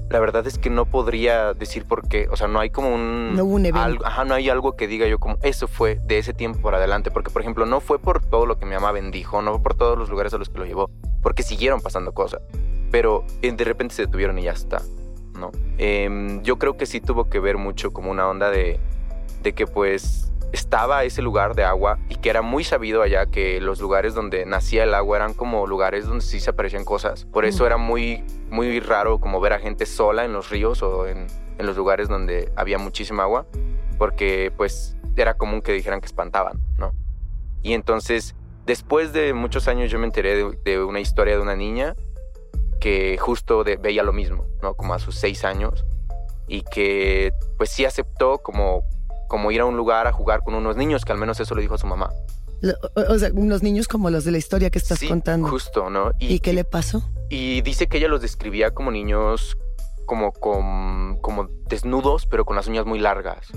La 0.09 0.19
verdad 0.19 0.45
es 0.45 0.57
que 0.59 0.69
no 0.69 0.85
podría 0.85 1.53
decir 1.53 1.85
por 1.85 2.07
qué, 2.07 2.27
o 2.29 2.35
sea, 2.35 2.47
no 2.47 2.59
hay 2.59 2.69
como 2.69 2.93
un... 2.93 3.35
No 3.35 3.45
hubo 3.45 3.55
un 3.55 3.65
evento. 3.65 3.81
algo, 3.81 4.05
ajá, 4.05 4.25
no 4.25 4.35
hay 4.35 4.49
algo 4.49 4.75
que 4.75 4.87
diga 4.87 5.07
yo 5.07 5.19
como, 5.19 5.37
eso 5.41 5.67
fue 5.67 5.99
de 6.05 6.19
ese 6.19 6.33
tiempo 6.33 6.59
por 6.59 6.75
adelante, 6.75 7.09
porque 7.09 7.31
por 7.31 7.41
ejemplo, 7.41 7.65
no 7.65 7.79
fue 7.79 7.99
por 7.99 8.23
todo 8.23 8.45
lo 8.45 8.59
que 8.59 8.65
mi 8.65 8.73
mamá 8.73 8.91
bendijo, 8.91 9.41
no 9.41 9.51
fue 9.51 9.63
por 9.63 9.75
todos 9.75 9.97
los 9.97 10.09
lugares 10.09 10.33
a 10.33 10.37
los 10.37 10.49
que 10.49 10.59
lo 10.59 10.65
llevó, 10.65 10.91
porque 11.21 11.41
siguieron 11.41 11.81
pasando 11.81 12.11
cosas, 12.11 12.41
pero 12.91 13.25
eh, 13.41 13.51
de 13.51 13.63
repente 13.63 13.95
se 13.95 14.03
detuvieron 14.03 14.37
y 14.37 14.43
ya 14.43 14.51
está, 14.51 14.81
¿no? 15.33 15.51
Eh, 15.79 16.39
yo 16.43 16.59
creo 16.59 16.77
que 16.77 16.85
sí 16.85 17.01
tuvo 17.01 17.29
que 17.29 17.39
ver 17.39 17.57
mucho 17.57 17.91
como 17.91 18.11
una 18.11 18.27
onda 18.27 18.51
de, 18.51 18.79
de 19.41 19.53
que 19.53 19.65
pues 19.65 20.31
estaba 20.53 21.03
ese 21.03 21.21
lugar 21.21 21.55
de 21.55 21.63
agua 21.65 21.99
y 22.07 22.15
que 22.15 22.29
era 22.29 22.41
muy 22.41 22.63
sabido 22.63 23.01
allá 23.01 23.25
que 23.25 23.59
los 23.59 23.81
lugares 23.81 24.13
donde 24.13 24.45
nacía 24.45 24.83
el 24.83 24.93
agua 24.93 25.17
eran 25.17 25.33
como 25.33 25.67
lugares 25.67 26.05
donde 26.05 26.23
sí 26.23 26.39
se 26.39 26.51
aparecían 26.51 26.85
cosas. 26.85 27.25
Por 27.25 27.43
eso 27.43 27.63
Mm. 27.63 27.67
era 27.67 27.77
muy, 27.77 28.23
muy 28.49 28.79
raro 28.79 29.19
como 29.19 29.41
ver 29.41 29.53
a 29.53 29.59
gente 29.59 29.85
sola 29.85 30.23
en 30.25 30.31
los 30.31 30.49
ríos 30.49 30.81
o 30.83 31.07
en, 31.07 31.27
en 31.57 31.65
los 31.65 31.75
lugares 31.75 32.07
donde 32.07 32.51
había 32.55 32.77
muchísima 32.77 33.23
agua, 33.23 33.45
porque 33.97 34.51
pues 34.55 34.95
era 35.15 35.33
común 35.33 35.61
que 35.61 35.73
dijeran 35.73 35.99
que 35.99 36.05
espantaban, 36.07 36.59
¿no? 36.77 36.93
Y 37.61 37.73
entonces, 37.73 38.35
después 38.65 39.11
de 39.13 39.33
muchos 39.33 39.67
años 39.67 39.89
yo 39.91 39.97
me 39.99 40.05
enteré 40.05 40.35
de, 40.35 40.57
de 40.63 40.83
una 40.83 40.99
historia 40.99 41.35
de 41.35 41.41
una 41.41 41.55
niña 41.55 41.95
que 42.79 43.17
justo 43.17 43.63
de- 43.63 43.77
veía 43.77 44.03
lo 44.03 44.13
mismo, 44.13 44.45
¿no? 44.61 44.75
Como 44.75 44.93
a 44.93 44.99
sus 44.99 45.15
seis 45.15 45.45
años 45.45 45.85
y 46.47 46.61
que 46.61 47.31
pues 47.57 47.69
sí 47.69 47.85
aceptó 47.85 48.39
como, 48.39 48.83
como 49.27 49.51
ir 49.51 49.61
a 49.61 49.65
un 49.65 49.77
lugar 49.77 50.07
a 50.07 50.11
jugar 50.11 50.43
con 50.43 50.55
unos 50.55 50.75
niños, 50.75 51.05
que 51.05 51.11
al 51.11 51.17
menos 51.17 51.39
eso 51.39 51.55
le 51.55 51.61
dijo 51.61 51.75
a 51.75 51.77
su 51.77 51.87
mamá. 51.87 52.09
O, 52.95 53.17
sea, 53.17 53.29
unos 53.33 53.61
niños 53.61 53.87
como 53.89 54.09
los 54.09 54.23
de 54.23 54.31
la 54.31 54.37
historia 54.37 54.69
que 54.69 54.79
estás 54.79 54.99
Sí, 54.99 55.07
contando. 55.07 55.49
Justo, 55.49 55.89
¿no? 55.89 56.11
¿Y, 56.19 56.39
qué 56.39 56.53
le 56.53 56.63
pasó? 56.63 57.03
Y 57.29 57.61
dice 57.61 57.87
que 57.87 57.97
ella 57.97 58.07
los 58.07 58.21
describía 58.21 58.71
como 58.71 58.91
niños 58.91 59.57
como 60.05 60.31
con 60.31 61.17
como 61.21 61.47
desnudos, 61.67 62.25
pero 62.25 62.45
con 62.45 62.55
las 62.55 62.67
uñas 62.67 62.85
muy 62.85 62.99
largas. 62.99 63.47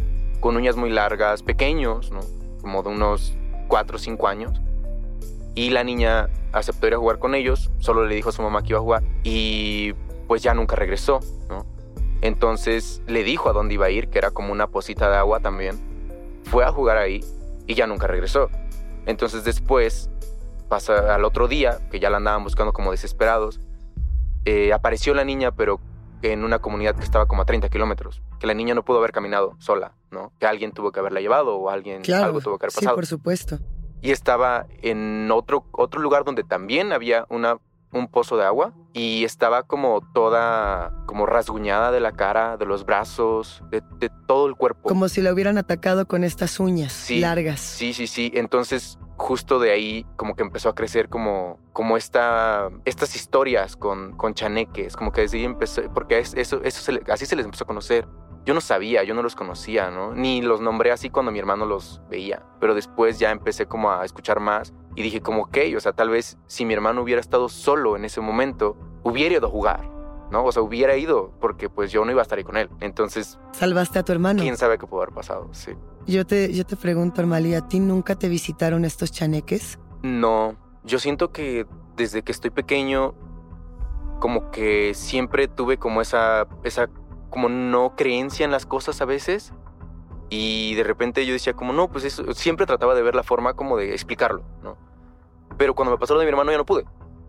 Con 0.41 0.57
uñas 0.57 0.77
muy 0.77 0.91
largas, 0.91 1.43
pequeños, 1.43 2.11
¿no? 2.11 2.21
Como 2.61 2.83
de 2.83 2.89
unos 2.89 3.37
4 3.69 3.97
o 3.97 3.99
5 3.99 4.27
años. 4.29 4.61
Y 5.55 5.71
la 5.71 5.85
niña 5.85 6.29
aceptó 6.53 6.87
ir 6.87 6.95
a 6.95 6.99
jugar 6.99 7.19
con 7.19 7.35
ellos, 7.35 7.71
solo 7.79 8.07
le 8.07 8.15
dijo 8.15 8.31
a 8.31 8.33
su 8.33 8.43
mamá 8.43 8.63
que 8.63 8.71
iba 8.71 8.79
a 8.79 8.83
jugar 8.83 9.03
y 9.23 9.93
pues 10.27 10.43
ya 10.43 10.53
nunca 10.53 10.77
regresó, 10.77 11.21
¿no? 11.49 11.65
Entonces 12.23 13.03
le 13.07 13.25
dijo 13.25 13.49
a 13.49 13.53
dónde 13.53 13.75
iba 13.75 13.87
a 13.87 13.91
ir, 13.91 14.09
que 14.09 14.19
era 14.19 14.31
como 14.31 14.53
una 14.53 14.69
posita 14.69 15.11
de 15.11 15.17
agua 15.17 15.41
también. 15.41 15.79
Fue 16.45 16.65
a 16.65 16.73
jugar 16.73 16.99
ahí 16.99 17.25
y 17.67 17.75
ya 17.75 17.87
nunca 17.87 18.07
regresó. 18.07 18.51
Entonces 19.07 19.45
después, 19.45 20.11
pasa 20.69 21.15
al 21.15 21.25
otro 21.25 21.49
día, 21.49 21.79
que 21.91 22.01
ya 22.01 22.11
la 22.11 22.17
andaban 22.17 22.45
buscando 22.45 22.73
como 22.73 22.91
desesperados, 22.91 23.61
eh, 24.45 24.73
apareció 24.73 25.15
la 25.15 25.25
niña, 25.25 25.53
pero 25.53 25.81
en 26.23 26.45
una 26.45 26.61
comunidad 26.61 26.97
que 26.97 27.05
estaba 27.05 27.27
como 27.27 27.43
a 27.43 27.45
30 27.45 27.69
kilómetros. 27.69 28.23
Que 28.41 28.47
la 28.47 28.55
niña 28.55 28.75
no 28.75 28.85
pudo 28.85 28.99
haber 28.99 29.13
caminado 29.13 29.55
sola, 29.59 29.93
¿no? 30.11 30.33
Que 30.39 30.47
alguien 30.47 30.73
tuvo 30.73 30.93
que 30.93 31.01
haberla 31.01 31.21
llevado 31.21 31.57
o 31.57 31.71
alguien 31.71 32.03
algo 32.13 32.41
tuvo 32.41 32.59
que 32.59 32.67
haber 32.67 32.75
pasado. 32.75 32.91
Sí, 32.91 32.95
por 32.95 33.07
supuesto. 33.07 33.59
Y 34.03 34.11
estaba 34.11 34.67
en 34.83 35.31
otro, 35.31 35.67
otro 35.73 36.01
lugar 36.01 36.25
donde 36.25 36.45
también 36.45 36.93
había 36.93 37.27
una 37.29 37.59
un 37.97 38.09
pozo 38.09 38.37
de 38.37 38.45
agua 38.45 38.73
y 38.93 39.25
estaba 39.25 39.63
como 39.63 40.01
toda 40.15 40.93
como 41.07 41.27
rasguñada 41.27 41.91
de 41.91 42.01
la 42.01 42.13
cara, 42.13 42.57
de 42.57 42.67
los 42.67 42.85
brazos, 42.85 43.63
de, 43.71 43.83
todo 44.27 44.47
el 44.47 44.55
cuerpo. 44.55 44.89
Como 44.89 45.09
si 45.09 45.21
la 45.21 45.33
hubieran 45.33 45.59
atacado 45.59 46.07
con 46.07 46.25
estas 46.25 46.59
uñas 46.61 47.11
largas. 47.11 47.61
Sí, 47.61 47.93
sí, 47.93 48.07
sí. 48.07 48.33
Entonces 48.35 48.99
justo 49.17 49.59
de 49.59 49.73
ahí 49.73 50.07
como 50.17 50.37
que 50.37 50.43
empezó 50.43 50.69
a 50.69 50.75
crecer 50.75 51.09
como, 51.09 51.59
como 51.73 51.97
esta, 51.97 52.71
estas 52.85 53.17
historias 53.17 53.77
con, 53.77 54.17
con 54.17 54.35
chaneques, 54.35 54.95
como 54.97 55.11
que 55.11 55.23
desde 55.23 55.39
ahí 55.39 55.45
empezó, 55.45 55.83
porque 55.95 56.19
eso, 56.19 56.37
eso 56.63 56.93
así 57.09 57.27
se 57.27 57.37
les 57.37 57.45
empezó 57.45 57.65
a 57.65 57.67
conocer. 57.67 58.07
Yo 58.47 58.55
no 58.55 58.61
sabía, 58.61 59.03
yo 59.03 59.13
no 59.13 59.23
los 59.25 59.35
conocía, 59.35 59.91
¿no? 59.91 60.15
Ni 60.15 60.41
los 60.41 60.61
nombré 60.61 60.93
así 60.93 61.11
cuando 61.11 61.33
mi 61.33 61.41
hermano 61.41 61.67
los 61.67 62.01
veía, 62.09 62.45
pero 62.61 62.77
después 62.77 63.19
ya 63.19 63.33
empecé 63.33 63.67
como 63.67 63.91
a 63.91 64.05
escuchar 64.05 64.39
más 64.39 64.73
y 64.95 65.03
dije 65.03 65.21
como, 65.21 65.43
ok, 65.43 65.59
o 65.77 65.81
sea, 65.81 65.93
tal 65.93 66.11
vez 66.11 66.39
si 66.47 66.65
mi 66.65 66.73
hermano 66.73 67.03
hubiera 67.03 67.21
estado 67.21 67.49
solo 67.49 67.97
en 67.97 68.05
ese 68.05 68.21
momento, 68.21 68.77
hubiera 69.03 69.35
ido 69.35 69.49
a 69.49 69.51
jugar, 69.51 69.91
¿no? 70.31 70.45
O 70.45 70.53
sea, 70.53 70.63
hubiera 70.63 70.97
ido 70.97 71.33
porque 71.41 71.69
pues 71.69 71.91
yo 71.91 72.05
no 72.05 72.13
iba 72.13 72.21
a 72.21 72.23
estar 72.23 72.39
ahí 72.39 72.45
con 72.45 72.57
él. 72.57 72.71
Entonces... 72.81 73.37
Salvaste 73.51 73.99
a 73.99 74.05
tu 74.05 74.13
hermano. 74.13 74.41
¿Quién 74.41 74.57
sabe 74.57 74.79
qué 74.79 74.87
pudo 74.87 75.03
haber 75.03 75.15
pasado? 75.15 75.49
Sí. 75.51 75.73
Yo 76.07 76.25
te, 76.25 76.53
yo 76.53 76.65
te 76.65 76.77
pregunto, 76.77 77.21
Armali, 77.21 77.53
¿a 77.57 77.67
ti 77.67 77.81
nunca 77.81 78.15
te 78.15 78.29
visitaron 78.29 78.85
estos 78.85 79.11
chaneques? 79.11 79.81
No, 80.03 80.55
yo 80.85 81.01
siento 81.01 81.33
que 81.33 81.67
desde 81.97 82.23
que 82.23 82.31
estoy 82.31 82.51
pequeño, 82.51 83.13
como 84.21 84.53
que 84.53 84.95
siempre 84.95 85.49
tuve 85.49 85.79
como 85.79 86.01
esa, 86.01 86.47
esa 86.63 86.89
como 87.31 87.49
no 87.49 87.95
creencia 87.97 88.45
en 88.45 88.51
las 88.51 88.67
cosas 88.67 89.01
a 89.01 89.05
veces. 89.05 89.53
Y 90.29 90.75
de 90.75 90.83
repente 90.83 91.25
yo 91.25 91.33
decía 91.33 91.53
como, 91.53 91.73
no, 91.73 91.89
pues 91.89 92.05
eso, 92.05 92.33
siempre 92.35 92.67
trataba 92.67 92.95
de 92.95 93.03
ver 93.03 93.15
la 93.15 93.23
forma 93.23 93.55
como 93.55 93.77
de 93.77 93.93
explicarlo, 93.93 94.43
¿no? 94.63 94.77
Pero 95.57 95.75
cuando 95.75 95.93
me 95.93 95.99
pasó 95.99 96.15
lo 96.15 96.21
de 96.21 96.27
mi 96.27 96.31
hermano 96.31 96.51
ya 96.51 96.59
no 96.59 96.67
pude. 96.67 96.85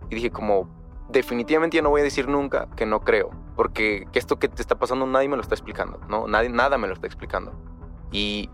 Y 0.10 0.15
dije 0.15 0.31
como, 0.31 0.67
definitivamente 1.10 1.77
ya 1.77 1.83
no 1.83 1.89
voy 1.89 2.01
a 2.01 2.03
decir 2.03 2.27
nunca 2.27 2.67
que 2.75 2.86
no 2.86 3.01
creo, 3.01 3.29
porque 3.55 4.07
esto 4.13 4.39
que 4.39 4.49
te 4.49 4.62
está 4.62 4.77
pasando 4.77 5.05
nadie 5.05 5.29
me 5.29 5.36
lo 5.36 5.41
está 5.41 5.55
explicando, 5.55 5.99
¿no? 6.10 6.27
Nadie, 6.27 6.49
nada 6.49 6.77
me 6.77 6.88
lo 6.88 6.93
está 6.93 7.07
explicando. 7.07 7.53
Y, 8.12 8.49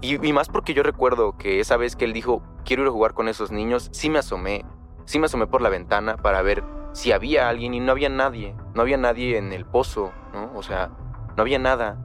y, 0.00 0.26
y, 0.26 0.32
más 0.32 0.48
porque 0.48 0.74
yo 0.74 0.82
recuerdo 0.82 1.36
que 1.36 1.60
esa 1.60 1.76
vez 1.76 1.94
que 1.96 2.04
él 2.04 2.12
dijo, 2.12 2.42
quiero 2.64 2.82
ir 2.82 2.88
a 2.88 2.92
jugar 2.92 3.14
con 3.14 3.28
esos 3.28 3.50
niños, 3.50 3.88
sí 3.92 4.08
me 4.08 4.18
asomé, 4.18 4.64
sí 5.04 5.18
me 5.18 5.26
asomé 5.26 5.46
por 5.46 5.62
la 5.62 5.68
ventana 5.68 6.16
para 6.16 6.42
ver 6.42 6.64
si 6.92 7.12
había 7.12 7.48
alguien 7.48 7.74
y 7.74 7.80
no 7.80 7.92
había 7.92 8.08
nadie, 8.08 8.54
no 8.74 8.82
había 8.82 8.96
nadie 8.96 9.36
en 9.36 9.52
el 9.52 9.64
pozo, 9.64 10.12
¿no? 10.34 10.50
O 10.54 10.62
sea, 10.62 10.90
no 11.36 11.42
había 11.42 11.58
nada. 11.58 11.96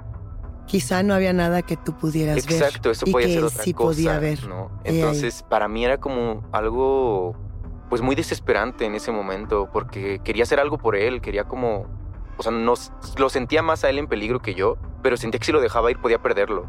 Quizá 0.67 1.01
no 1.03 1.13
había 1.13 1.33
nada 1.33 1.63
que 1.63 1.75
tú 1.75 1.97
pudieras 1.97 2.45
ver. 2.45 2.61
Exacto, 2.61 2.91
eso 2.91 3.05
podía 3.07 3.27
ser 3.27 3.43
otra 3.43 3.63
sí 3.63 3.73
cosa, 3.73 3.87
podía 3.87 4.19
ver. 4.19 4.47
¿no? 4.47 4.71
Entonces, 4.83 5.43
para 5.43 5.67
mí 5.67 5.83
era 5.83 5.97
como 5.97 6.43
algo 6.51 7.35
pues 7.89 8.03
muy 8.03 8.15
desesperante 8.15 8.85
en 8.85 8.93
ese 8.93 9.11
momento 9.11 9.67
porque 9.73 10.19
quería 10.23 10.43
hacer 10.43 10.59
algo 10.59 10.77
por 10.77 10.95
él, 10.95 11.21
quería 11.21 11.45
como 11.45 11.87
o 12.37 12.43
sea, 12.43 12.53
no, 12.53 12.75
lo 13.17 13.29
sentía 13.29 13.61
más 13.61 13.83
a 13.83 13.89
él 13.89 13.97
en 13.97 14.07
peligro 14.07 14.41
que 14.41 14.53
yo, 14.53 14.77
pero 15.03 15.17
sentía 15.17 15.39
que 15.39 15.45
si 15.45 15.51
lo 15.51 15.59
dejaba 15.59 15.91
ir 15.91 15.99
podía 15.99 16.21
perderlo. 16.21 16.67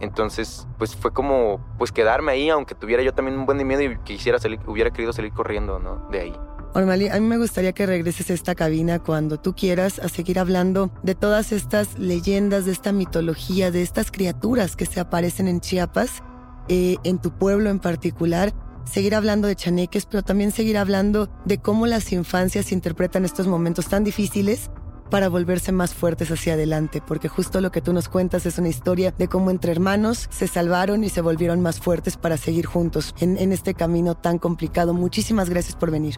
Entonces, 0.00 0.66
pues 0.76 0.96
fue 0.96 1.12
como 1.12 1.64
pues 1.78 1.92
quedarme 1.92 2.32
ahí 2.32 2.50
aunque 2.50 2.74
tuviera 2.74 3.02
yo 3.02 3.14
también 3.14 3.38
un 3.38 3.46
buen 3.46 3.58
de 3.58 3.64
miedo 3.64 3.82
y 3.82 3.96
quisiera 3.98 4.40
salir, 4.40 4.58
hubiera 4.66 4.90
querido 4.90 5.12
salir 5.12 5.32
corriendo, 5.32 5.78
¿no? 5.78 6.08
De 6.10 6.20
ahí. 6.20 6.36
Ormali, 6.76 7.06
a 7.06 7.20
mí 7.20 7.26
me 7.28 7.38
gustaría 7.38 7.72
que 7.72 7.86
regreses 7.86 8.30
a 8.30 8.34
esta 8.34 8.56
cabina 8.56 8.98
cuando 8.98 9.38
tú 9.38 9.54
quieras 9.54 10.00
a 10.00 10.08
seguir 10.08 10.40
hablando 10.40 10.90
de 11.04 11.14
todas 11.14 11.52
estas 11.52 11.96
leyendas, 12.00 12.64
de 12.64 12.72
esta 12.72 12.90
mitología, 12.90 13.70
de 13.70 13.80
estas 13.80 14.10
criaturas 14.10 14.74
que 14.74 14.84
se 14.84 14.98
aparecen 14.98 15.46
en 15.46 15.60
Chiapas, 15.60 16.24
eh, 16.68 16.96
en 17.04 17.20
tu 17.20 17.30
pueblo 17.30 17.70
en 17.70 17.78
particular. 17.78 18.52
Seguir 18.90 19.14
hablando 19.14 19.46
de 19.46 19.54
chaneques, 19.54 20.04
pero 20.04 20.24
también 20.24 20.50
seguir 20.50 20.76
hablando 20.76 21.28
de 21.44 21.58
cómo 21.58 21.86
las 21.86 22.12
infancias 22.12 22.72
interpretan 22.72 23.24
estos 23.24 23.46
momentos 23.46 23.86
tan 23.86 24.02
difíciles 24.02 24.68
para 25.10 25.28
volverse 25.28 25.70
más 25.70 25.94
fuertes 25.94 26.32
hacia 26.32 26.54
adelante, 26.54 27.00
porque 27.06 27.28
justo 27.28 27.60
lo 27.60 27.70
que 27.70 27.82
tú 27.82 27.92
nos 27.92 28.08
cuentas 28.08 28.46
es 28.46 28.58
una 28.58 28.68
historia 28.68 29.14
de 29.16 29.28
cómo 29.28 29.52
entre 29.52 29.70
hermanos 29.70 30.28
se 30.32 30.48
salvaron 30.48 31.04
y 31.04 31.08
se 31.08 31.20
volvieron 31.20 31.60
más 31.60 31.78
fuertes 31.78 32.16
para 32.16 32.36
seguir 32.36 32.66
juntos 32.66 33.14
en, 33.20 33.38
en 33.38 33.52
este 33.52 33.74
camino 33.74 34.16
tan 34.16 34.40
complicado. 34.40 34.92
Muchísimas 34.92 35.48
gracias 35.48 35.76
por 35.76 35.92
venir. 35.92 36.16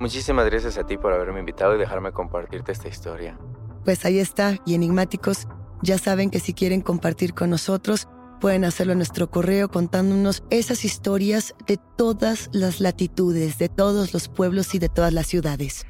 Muchísimas 0.00 0.46
gracias 0.46 0.78
a 0.78 0.86
ti 0.86 0.96
por 0.96 1.12
haberme 1.12 1.40
invitado 1.40 1.74
y 1.74 1.78
dejarme 1.78 2.12
compartirte 2.12 2.72
esta 2.72 2.88
historia. 2.88 3.38
Pues 3.84 4.04
ahí 4.04 4.18
está, 4.18 4.56
y 4.64 4.74
enigmáticos, 4.74 5.48
ya 5.82 5.98
saben 5.98 6.30
que 6.30 6.40
si 6.40 6.54
quieren 6.54 6.82
compartir 6.82 7.34
con 7.34 7.50
nosotros, 7.50 8.08
pueden 8.40 8.64
hacerlo 8.64 8.92
en 8.92 8.98
nuestro 8.98 9.30
correo 9.30 9.68
contándonos 9.68 10.44
esas 10.50 10.84
historias 10.84 11.54
de 11.66 11.78
todas 11.96 12.48
las 12.52 12.80
latitudes, 12.80 13.58
de 13.58 13.68
todos 13.68 14.12
los 14.12 14.28
pueblos 14.28 14.74
y 14.74 14.78
de 14.78 14.88
todas 14.88 15.12
las 15.12 15.26
ciudades. 15.26 15.84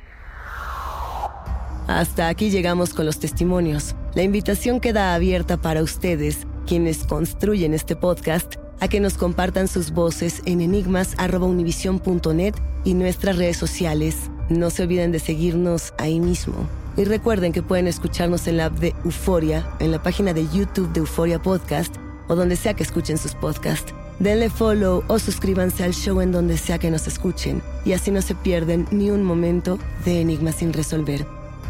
Hasta 1.87 2.29
aquí 2.29 2.51
llegamos 2.51 2.93
con 2.93 3.07
los 3.07 3.19
testimonios. 3.19 3.95
La 4.15 4.23
invitación 4.23 4.79
queda 4.81 5.15
abierta 5.15 5.57
para 5.57 5.83
ustedes, 5.83 6.47
quienes 6.67 7.05
construyen 7.05 7.73
este 7.73 7.97
podcast, 7.97 8.57
a 8.81 8.89
que 8.89 9.01
nos 9.01 9.15
compartan 9.15 9.69
sus 9.69 9.91
voces 9.91 10.43
en 10.45 10.61
enigmas.univision.net 10.61 12.55
y 12.85 12.95
nuestras 12.95 13.37
redes 13.37 13.57
sociales. 13.57 14.17
No 14.49 14.71
se 14.71 14.83
olviden 14.85 15.13
de 15.13 15.19
seguirnos 15.19 15.93
ahí 15.99 16.21
mismo. 16.21 16.55
Y 16.97 17.05
recuerden 17.05 17.53
que 17.53 17.63
pueden 17.63 17.87
escucharnos 17.87 18.47
en 18.49 18.57
la 18.57 18.67
app 18.67 18.79
de 18.79 18.95
Euforia, 19.05 19.69
en 19.79 19.93
la 19.93 20.03
página 20.03 20.33
de 20.33 20.49
YouTube 20.49 20.93
de 20.93 21.01
Euforia 21.01 21.39
Podcast 21.39 21.95
o 22.29 22.35
donde 22.35 22.57
sea 22.57 22.75
que 22.75 22.83
escuchen 22.83 23.19
sus 23.19 23.35
podcasts. 23.35 23.95
Denle 24.19 24.51
follow 24.51 25.05
o 25.07 25.19
suscríbanse 25.19 25.85
al 25.85 25.95
show 25.95 26.21
en 26.21 26.33
donde 26.33 26.57
sea 26.57 26.79
que 26.79 26.91
nos 26.91 27.07
escuchen 27.07 27.63
y 27.85 27.93
así 27.93 28.11
no 28.11 28.21
se 28.21 28.35
pierden 28.35 28.87
ni 28.91 29.11
un 29.11 29.23
momento 29.23 29.79
de 30.05 30.21
Enigmas 30.21 30.57
sin 30.57 30.73
resolver. 30.73 31.25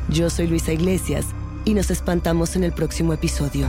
Yo 0.08 0.30
soy 0.30 0.46
Luisa 0.46 0.72
Iglesias 0.72 1.26
y 1.66 1.74
nos 1.74 1.90
espantamos 1.90 2.56
en 2.56 2.64
el 2.64 2.72
próximo 2.72 3.12
episodio. 3.12 3.68